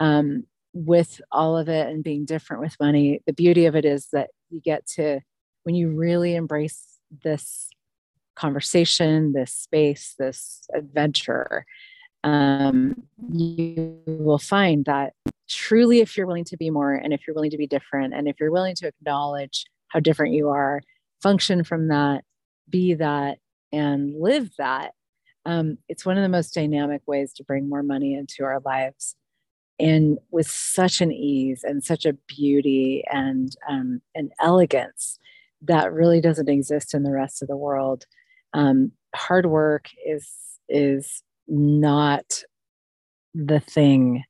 um, 0.00 0.44
with 0.72 1.20
all 1.30 1.56
of 1.56 1.68
it 1.68 1.86
and 1.86 2.02
being 2.02 2.24
different 2.24 2.60
with 2.60 2.76
money, 2.80 3.20
the 3.26 3.32
beauty 3.32 3.66
of 3.66 3.76
it 3.76 3.84
is 3.84 4.08
that 4.12 4.30
you 4.50 4.60
get 4.60 4.86
to, 4.96 5.20
when 5.62 5.76
you 5.76 5.94
really 5.94 6.34
embrace 6.34 6.98
this 7.22 7.68
conversation, 8.34 9.32
this 9.32 9.52
space, 9.52 10.14
this 10.18 10.62
adventure, 10.74 11.64
um, 12.24 13.02
you 13.30 14.00
will 14.06 14.38
find 14.38 14.84
that 14.86 15.12
truly, 15.48 16.00
if 16.00 16.16
you're 16.16 16.26
willing 16.26 16.44
to 16.44 16.56
be 16.56 16.70
more 16.70 16.92
and 16.92 17.12
if 17.12 17.26
you're 17.26 17.34
willing 17.34 17.50
to 17.50 17.58
be 17.58 17.66
different, 17.66 18.14
and 18.14 18.26
if 18.26 18.40
you're 18.40 18.50
willing 18.50 18.74
to 18.76 18.88
acknowledge 18.88 19.66
how 19.88 20.00
different 20.00 20.34
you 20.34 20.48
are, 20.48 20.80
function 21.22 21.62
from 21.62 21.88
that, 21.88 22.24
be 22.68 22.94
that, 22.94 23.38
and 23.72 24.20
live 24.20 24.50
that, 24.58 24.92
um, 25.44 25.78
it's 25.88 26.06
one 26.06 26.16
of 26.16 26.22
the 26.22 26.28
most 26.28 26.54
dynamic 26.54 27.02
ways 27.06 27.32
to 27.34 27.44
bring 27.44 27.68
more 27.68 27.82
money 27.82 28.14
into 28.14 28.42
our 28.44 28.60
lives. 28.64 29.14
And 29.78 30.18
with 30.30 30.46
such 30.46 31.00
an 31.00 31.12
ease 31.12 31.62
and 31.62 31.84
such 31.84 32.06
a 32.06 32.14
beauty 32.26 33.04
and 33.10 33.54
um, 33.68 34.00
an 34.14 34.30
elegance 34.40 35.18
that 35.62 35.92
really 35.92 36.20
doesn't 36.20 36.48
exist 36.48 36.94
in 36.94 37.02
the 37.02 37.10
rest 37.12 37.42
of 37.42 37.48
the 37.48 37.56
world. 37.56 38.06
Um, 38.52 38.92
hard 39.14 39.46
work 39.46 39.88
is 40.06 40.30
is 40.68 41.22
not 41.48 42.42
the 43.34 43.60
thing 43.60 44.24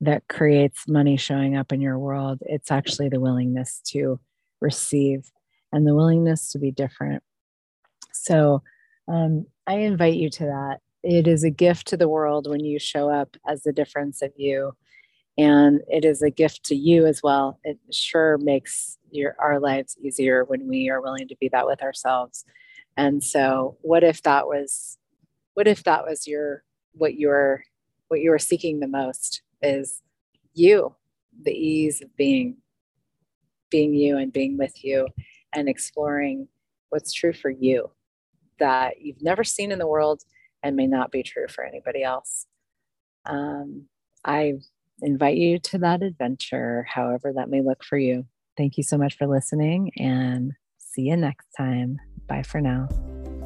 that 0.00 0.26
creates 0.28 0.86
money 0.88 1.16
showing 1.16 1.56
up 1.56 1.72
in 1.72 1.80
your 1.80 1.98
world 1.98 2.38
it's 2.42 2.70
actually 2.70 3.08
the 3.08 3.20
willingness 3.20 3.80
to 3.86 4.18
receive 4.60 5.30
and 5.72 5.86
the 5.86 5.94
willingness 5.94 6.50
to 6.50 6.58
be 6.58 6.70
different 6.70 7.22
so 8.12 8.62
um, 9.08 9.46
I 9.66 9.74
invite 9.74 10.16
you 10.16 10.30
to 10.30 10.44
that. 10.46 10.78
It 11.02 11.28
is 11.28 11.44
a 11.44 11.50
gift 11.50 11.86
to 11.88 11.96
the 11.96 12.08
world 12.08 12.48
when 12.48 12.64
you 12.64 12.78
show 12.78 13.10
up 13.10 13.36
as 13.46 13.62
the 13.62 13.72
difference 13.72 14.22
of 14.22 14.32
you. 14.36 14.72
And 15.38 15.80
it 15.88 16.04
is 16.04 16.22
a 16.22 16.30
gift 16.30 16.64
to 16.64 16.74
you 16.74 17.06
as 17.06 17.22
well. 17.22 17.60
It 17.62 17.78
sure 17.92 18.38
makes 18.38 18.96
your 19.10 19.36
our 19.38 19.60
lives 19.60 19.96
easier 20.02 20.44
when 20.44 20.66
we 20.66 20.88
are 20.88 21.00
willing 21.00 21.28
to 21.28 21.36
be 21.40 21.48
that 21.50 21.66
with 21.66 21.82
ourselves. 21.82 22.44
And 22.96 23.22
so 23.22 23.76
what 23.82 24.02
if 24.02 24.22
that 24.22 24.46
was 24.46 24.98
what 25.56 25.66
if 25.66 25.82
that 25.84 26.04
was 26.04 26.26
your 26.26 26.62
what 26.92 27.14
you're 27.14 27.64
what 28.08 28.20
you 28.20 28.30
are 28.30 28.38
seeking 28.38 28.78
the 28.78 28.86
most 28.86 29.42
is 29.62 30.02
you, 30.52 30.94
the 31.42 31.50
ease 31.50 32.02
of 32.02 32.14
being 32.16 32.58
being 33.70 33.94
you 33.94 34.18
and 34.18 34.32
being 34.32 34.58
with 34.58 34.84
you 34.84 35.08
and 35.54 35.68
exploring 35.68 36.46
what's 36.90 37.12
true 37.12 37.32
for 37.32 37.50
you 37.50 37.90
that 38.60 39.00
you've 39.00 39.22
never 39.22 39.42
seen 39.42 39.72
in 39.72 39.78
the 39.78 39.86
world 39.86 40.22
and 40.62 40.76
may 40.76 40.86
not 40.86 41.10
be 41.10 41.22
true 41.22 41.46
for 41.48 41.64
anybody 41.64 42.02
else. 42.02 42.46
Um, 43.24 43.86
I 44.24 44.54
invite 45.00 45.36
you 45.36 45.58
to 45.58 45.78
that 45.78 46.02
adventure, 46.02 46.86
however 46.88 47.32
that 47.34 47.48
may 47.48 47.62
look 47.62 47.82
for 47.82 47.98
you. 47.98 48.26
Thank 48.58 48.76
you 48.76 48.82
so 48.82 48.98
much 48.98 49.16
for 49.16 49.26
listening 49.26 49.90
and 49.96 50.52
see 50.78 51.02
you 51.02 51.16
next 51.16 51.48
time. 51.56 51.98
Bye 52.28 52.42
for 52.42 52.60
now. 52.60 52.88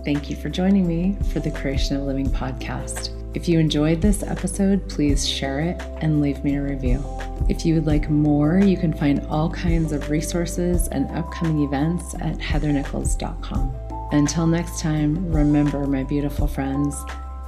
Thank 0.04 0.30
you 0.30 0.36
for 0.36 0.48
joining 0.48 0.86
me 0.88 1.16
for 1.30 1.40
the 1.40 1.50
Creation 1.50 1.96
of 1.96 2.04
Living 2.04 2.28
podcast. 2.30 3.10
If 3.36 3.48
you 3.48 3.58
enjoyed 3.58 4.00
this 4.00 4.22
episode, 4.22 4.88
please 4.88 5.28
share 5.28 5.60
it 5.60 5.80
and 6.00 6.22
leave 6.22 6.42
me 6.42 6.56
a 6.56 6.62
review. 6.62 7.04
If 7.50 7.66
you 7.66 7.74
would 7.74 7.86
like 7.86 8.08
more, 8.08 8.58
you 8.58 8.78
can 8.78 8.94
find 8.94 9.24
all 9.26 9.50
kinds 9.50 9.92
of 9.92 10.08
resources 10.08 10.88
and 10.88 11.10
upcoming 11.10 11.62
events 11.62 12.14
at 12.14 12.38
heathernichols.com. 12.38 13.74
Until 14.12 14.46
next 14.46 14.80
time, 14.80 15.30
remember, 15.30 15.86
my 15.86 16.02
beautiful 16.04 16.46
friends, 16.46 16.96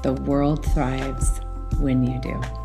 the 0.02 0.12
world 0.12 0.64
thrives 0.74 1.40
when 1.78 2.04
you 2.04 2.20
do. 2.20 2.61